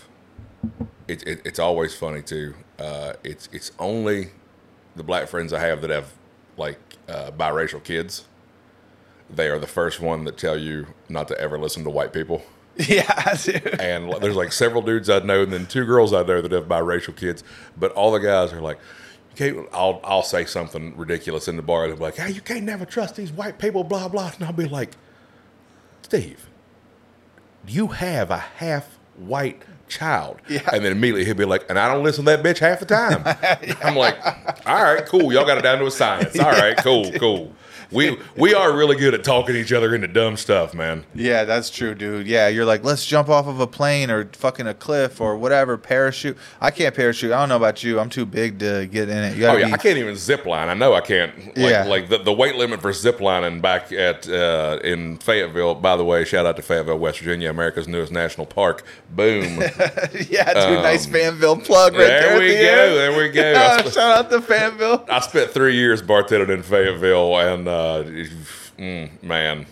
It, 1.06 1.22
it, 1.26 1.42
it's 1.44 1.58
always 1.58 1.94
funny 1.94 2.22
too. 2.22 2.54
Uh, 2.78 3.12
it's 3.22 3.48
it's 3.52 3.70
only 3.78 4.30
the 4.96 5.02
black 5.04 5.28
friends 5.28 5.52
I 5.52 5.60
have 5.60 5.82
that 5.82 5.90
have 5.90 6.12
like 6.56 6.78
uh, 7.08 7.30
biracial 7.32 7.82
kids. 7.84 8.24
They 9.30 9.48
are 9.48 9.58
the 9.58 9.66
first 9.66 10.00
one 10.00 10.24
that 10.24 10.36
tell 10.36 10.58
you 10.58 10.86
not 11.08 11.28
to 11.28 11.38
ever 11.40 11.58
listen 11.58 11.84
to 11.84 11.90
white 11.90 12.12
people. 12.12 12.42
yeah. 12.76 13.36
And 13.78 14.12
there's 14.20 14.36
like 14.36 14.52
several 14.52 14.82
dudes 14.82 15.08
I 15.08 15.20
know, 15.20 15.42
and 15.42 15.52
then 15.52 15.66
two 15.66 15.84
girls 15.84 16.12
I 16.12 16.22
know 16.22 16.40
that 16.40 16.52
have 16.52 16.66
biracial 16.66 17.16
kids. 17.16 17.44
But 17.76 17.92
all 17.92 18.12
the 18.12 18.18
guys 18.18 18.52
are 18.52 18.60
like, 18.60 18.78
you 19.30 19.36
can't. 19.36 19.68
I'll 19.72 20.00
I'll 20.04 20.22
say 20.22 20.44
something 20.44 20.96
ridiculous 20.96 21.48
in 21.48 21.56
the 21.56 21.62
bar. 21.62 21.86
They'll 21.86 21.96
be 21.96 22.02
like, 22.02 22.16
"Hey, 22.16 22.30
you 22.30 22.40
can't 22.40 22.64
never 22.64 22.84
trust 22.84 23.16
these 23.16 23.32
white 23.32 23.58
people." 23.58 23.84
Blah 23.84 24.08
blah. 24.08 24.32
And 24.34 24.44
I'll 24.44 24.52
be 24.52 24.66
like, 24.66 24.92
Steve, 26.02 26.48
you 27.66 27.88
have 27.88 28.30
a 28.30 28.38
half 28.38 28.98
white 29.16 29.62
child. 29.88 30.40
Yeah. 30.48 30.68
And 30.72 30.84
then 30.84 30.92
immediately 30.92 31.24
he'll 31.24 31.34
be 31.34 31.44
like, 31.44 31.64
and 31.68 31.78
I 31.78 31.92
don't 31.92 32.04
listen 32.04 32.24
to 32.24 32.36
that 32.36 32.42
bitch 32.44 32.58
half 32.58 32.80
the 32.80 32.86
time. 32.86 33.22
I'm 33.82 33.96
like, 33.96 34.16
all 34.66 34.82
right, 34.82 35.04
cool. 35.06 35.32
Y'all 35.32 35.46
got 35.46 35.58
it 35.58 35.62
down 35.62 35.78
to 35.78 35.86
a 35.86 35.90
science. 35.90 36.38
All 36.38 36.50
right, 36.50 36.76
cool, 36.76 37.10
cool. 37.18 37.52
We 37.90 38.18
we 38.36 38.54
are 38.54 38.76
really 38.76 38.96
good 38.96 39.14
at 39.14 39.24
talking 39.24 39.54
each 39.56 39.72
other 39.72 39.94
into 39.94 40.08
dumb 40.08 40.36
stuff, 40.36 40.74
man. 40.74 41.04
Yeah, 41.14 41.44
that's 41.44 41.70
true, 41.70 41.94
dude. 41.94 42.26
Yeah, 42.26 42.48
you're 42.48 42.64
like, 42.64 42.84
let's 42.84 43.04
jump 43.06 43.28
off 43.28 43.46
of 43.46 43.60
a 43.60 43.66
plane 43.66 44.10
or 44.10 44.26
fucking 44.32 44.66
a 44.66 44.74
cliff 44.74 45.20
or 45.20 45.36
whatever, 45.36 45.76
parachute. 45.78 46.36
I 46.60 46.70
can't 46.70 46.94
parachute. 46.94 47.32
I 47.32 47.38
don't 47.40 47.48
know 47.48 47.56
about 47.56 47.82
you. 47.82 48.00
I'm 48.00 48.08
too 48.10 48.26
big 48.26 48.58
to 48.60 48.86
get 48.86 49.08
in 49.08 49.18
it. 49.18 49.36
You 49.36 49.46
Oh 49.46 49.56
yeah, 49.56 49.66
be, 49.66 49.72
I 49.72 49.76
can't 49.76 49.98
even 49.98 50.16
zip 50.16 50.46
line. 50.46 50.68
I 50.68 50.74
know 50.74 50.94
I 50.94 51.00
can't. 51.00 51.36
Like, 51.48 51.56
Yeah. 51.56 51.84
like 51.84 52.08
the, 52.08 52.18
the 52.18 52.32
weight 52.32 52.56
limit 52.56 52.80
for 52.80 52.92
zip 52.92 53.20
lining 53.20 53.60
back 53.60 53.92
at 53.92 54.28
uh, 54.28 54.78
in 54.82 55.18
Fayetteville. 55.18 55.76
By 55.76 55.96
the 55.96 56.04
way, 56.04 56.24
shout 56.24 56.46
out 56.46 56.56
to 56.56 56.62
Fayetteville, 56.62 56.98
West 56.98 57.18
Virginia, 57.18 57.50
America's 57.50 57.86
newest 57.88 58.12
national 58.12 58.46
park. 58.46 58.82
Boom. 59.10 59.60
yeah, 60.28 60.52
dude. 60.52 60.82
nice 60.82 61.06
Um, 61.06 61.14
Um, 61.14 61.20
Fanville 61.20 61.64
plug 61.64 61.92
right 61.92 61.98
there. 62.00 62.38
there 62.38 62.38
we 62.40 62.48
the 62.48 62.62
go. 62.62 62.94
There 62.94 63.18
we 63.18 63.28
go. 63.28 63.90
Shout 63.90 63.98
out 64.18 64.30
to 64.30 64.40
Fanville. 64.40 65.08
I 65.08 65.20
spent 65.20 65.50
three 65.50 65.76
years 65.76 66.02
bartending 66.02 66.48
in 66.50 66.62
Fayetteville, 66.62 67.36
and 67.38 67.68
uh, 67.68 67.73
mm, 68.78 69.22
man, 69.22 69.66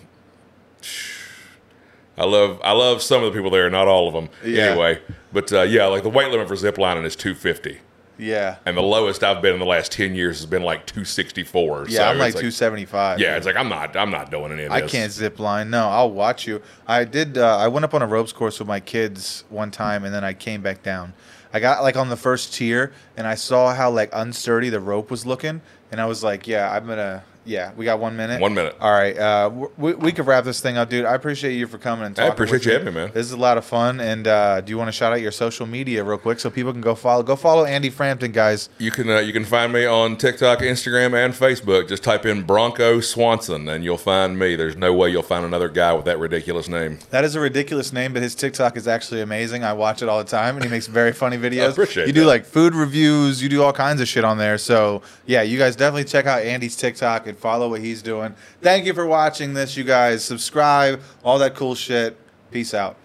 I 2.17 2.25
love 2.25 2.59
I 2.63 2.71
love 2.71 3.01
some 3.01 3.23
of 3.23 3.31
the 3.33 3.37
people 3.37 3.51
there, 3.51 3.69
not 3.69 3.87
all 3.87 4.07
of 4.07 4.13
them. 4.13 4.29
Yeah. 4.43 4.63
Anyway, 4.63 5.01
but 5.31 5.51
uh, 5.51 5.61
yeah, 5.61 5.85
like 5.85 6.03
the 6.03 6.09
weight 6.09 6.29
limit 6.31 6.47
for 6.47 6.55
zip 6.55 6.77
lining 6.77 7.05
is 7.05 7.15
two 7.15 7.33
fifty. 7.35 7.79
Yeah. 8.17 8.57
And 8.65 8.77
the 8.77 8.81
lowest 8.81 9.23
I've 9.23 9.41
been 9.41 9.55
in 9.55 9.59
the 9.59 9.65
last 9.65 9.91
ten 9.91 10.13
years 10.13 10.37
has 10.37 10.45
been 10.45 10.61
like 10.61 10.85
two 10.85 11.03
sixty 11.03 11.43
four. 11.43 11.87
Yeah, 11.89 12.09
I'm 12.09 12.19
like 12.19 12.33
275. 12.33 13.19
Yeah, 13.19 13.35
it's 13.35 13.45
like 13.45 13.55
I'm 13.55 13.69
not 13.69 13.95
I'm 13.95 14.11
not 14.11 14.29
doing 14.29 14.51
any 14.51 14.63
of 14.63 14.71
I 14.71 14.81
can't 14.81 15.11
zip 15.11 15.39
line. 15.39 15.69
No, 15.69 15.89
I'll 15.89 16.11
watch 16.11 16.45
you. 16.47 16.61
I 16.85 17.03
did. 17.05 17.37
Uh, 17.37 17.57
I 17.57 17.67
went 17.67 17.83
up 17.83 17.93
on 17.93 18.01
a 18.01 18.07
ropes 18.07 18.31
course 18.31 18.59
with 18.59 18.67
my 18.67 18.79
kids 18.79 19.43
one 19.49 19.71
time, 19.71 20.03
and 20.03 20.13
then 20.13 20.23
I 20.23 20.33
came 20.33 20.61
back 20.61 20.83
down. 20.83 21.13
I 21.51 21.59
got 21.59 21.81
like 21.83 21.97
on 21.97 22.09
the 22.09 22.17
first 22.17 22.53
tier, 22.53 22.93
and 23.17 23.27
I 23.27 23.35
saw 23.35 23.73
how 23.73 23.89
like 23.89 24.11
unsturdy 24.11 24.69
the 24.69 24.79
rope 24.79 25.09
was 25.09 25.25
looking, 25.25 25.61
and 25.91 25.99
I 25.99 26.05
was 26.05 26.23
like, 26.23 26.47
"Yeah, 26.47 26.71
I'm 26.71 26.85
gonna." 26.87 27.23
Yeah, 27.45 27.71
we 27.75 27.85
got 27.85 27.99
one 27.99 28.15
minute. 28.15 28.39
One 28.39 28.53
minute. 28.53 28.75
All 28.79 28.91
right, 28.91 29.17
uh, 29.17 29.49
we 29.77 29.93
we 29.93 30.11
could 30.11 30.25
wrap 30.27 30.43
this 30.45 30.61
thing 30.61 30.77
up, 30.77 30.89
dude. 30.89 31.05
I 31.05 31.13
appreciate 31.15 31.53
you 31.53 31.67
for 31.67 31.77
coming 31.77 32.05
and 32.05 32.19
I 32.19 32.27
appreciate 32.27 32.65
you 32.65 32.71
having 32.71 32.87
me, 32.87 33.01
man. 33.01 33.11
This 33.13 33.25
is 33.25 33.31
a 33.33 33.37
lot 33.37 33.57
of 33.57 33.65
fun. 33.65 33.99
And 33.99 34.27
uh, 34.27 34.61
do 34.61 34.69
you 34.69 34.77
want 34.77 34.87
to 34.87 34.91
shout 34.93 35.11
out 35.13 35.21
your 35.21 35.31
social 35.31 35.65
media 35.65 36.03
real 36.03 36.17
quick 36.17 36.39
so 36.39 36.49
people 36.49 36.71
can 36.71 36.81
go 36.81 36.95
follow? 36.95 37.23
Go 37.23 37.35
follow 37.35 37.65
Andy 37.65 37.89
Frampton, 37.89 38.31
guys. 38.31 38.69
You 38.77 38.91
can 38.91 39.09
uh, 39.09 39.19
you 39.19 39.33
can 39.33 39.45
find 39.45 39.73
me 39.73 39.85
on 39.85 40.15
TikTok, 40.17 40.59
Instagram, 40.59 41.13
and 41.13 41.33
Facebook. 41.33 41.89
Just 41.89 42.03
type 42.03 42.25
in 42.25 42.43
Bronco 42.43 42.99
Swanson, 43.01 43.67
and 43.67 43.83
you'll 43.83 43.97
find 43.97 44.39
me. 44.39 44.55
There's 44.55 44.77
no 44.77 44.93
way 44.93 45.09
you'll 45.09 45.21
find 45.23 45.45
another 45.45 45.67
guy 45.69 45.93
with 45.93 46.05
that 46.05 46.19
ridiculous 46.19 46.69
name. 46.69 46.99
That 47.09 47.23
is 47.25 47.35
a 47.35 47.39
ridiculous 47.39 47.91
name, 47.91 48.13
but 48.13 48.21
his 48.21 48.35
TikTok 48.35 48.77
is 48.77 48.87
actually 48.87 49.21
amazing. 49.21 49.63
I 49.63 49.73
watch 49.73 50.01
it 50.01 50.09
all 50.09 50.19
the 50.19 50.29
time, 50.29 50.55
and 50.55 50.63
he 50.63 50.69
makes 50.71 50.87
very 50.87 51.11
funny 51.11 51.37
videos. 51.43 51.71
appreciate 51.71 52.07
you 52.07 52.13
do 52.13 52.21
that. 52.21 52.27
like 52.27 52.45
food 52.45 52.73
reviews, 52.73 53.41
you 53.43 53.49
do 53.49 53.61
all 53.63 53.73
kinds 53.73 53.99
of 54.01 54.07
shit 54.07 54.23
on 54.23 54.37
there. 54.37 54.57
So 54.57 55.01
yeah, 55.25 55.41
you 55.41 55.57
guys 55.57 55.75
definitely 55.75 56.05
check 56.05 56.25
out 56.25 56.41
Andy's 56.41 56.75
TikTok 56.77 57.27
follow 57.33 57.69
what 57.69 57.81
he's 57.81 58.01
doing. 58.01 58.35
Thank 58.61 58.85
you 58.85 58.93
for 58.93 59.05
watching 59.05 59.53
this, 59.53 59.75
you 59.77 59.83
guys. 59.83 60.23
Subscribe, 60.23 61.01
all 61.23 61.39
that 61.39 61.55
cool 61.55 61.75
shit. 61.75 62.17
Peace 62.51 62.73
out. 62.73 62.95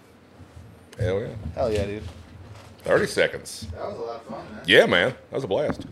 Hell 0.99 1.19
yeah, 1.21 1.27
Hell 1.55 1.71
yeah, 1.71 1.85
dude. 1.85 2.03
thirty 2.83 3.07
seconds. 3.07 3.67
That 3.73 3.85
was 3.85 3.97
a 3.97 4.01
lot 4.01 4.15
of 4.17 4.23
fun, 4.23 4.53
man. 4.53 4.63
Yeah, 4.65 4.85
man, 4.85 5.09
that 5.29 5.35
was 5.35 5.43
a 5.43 5.47
blast. 5.47 5.85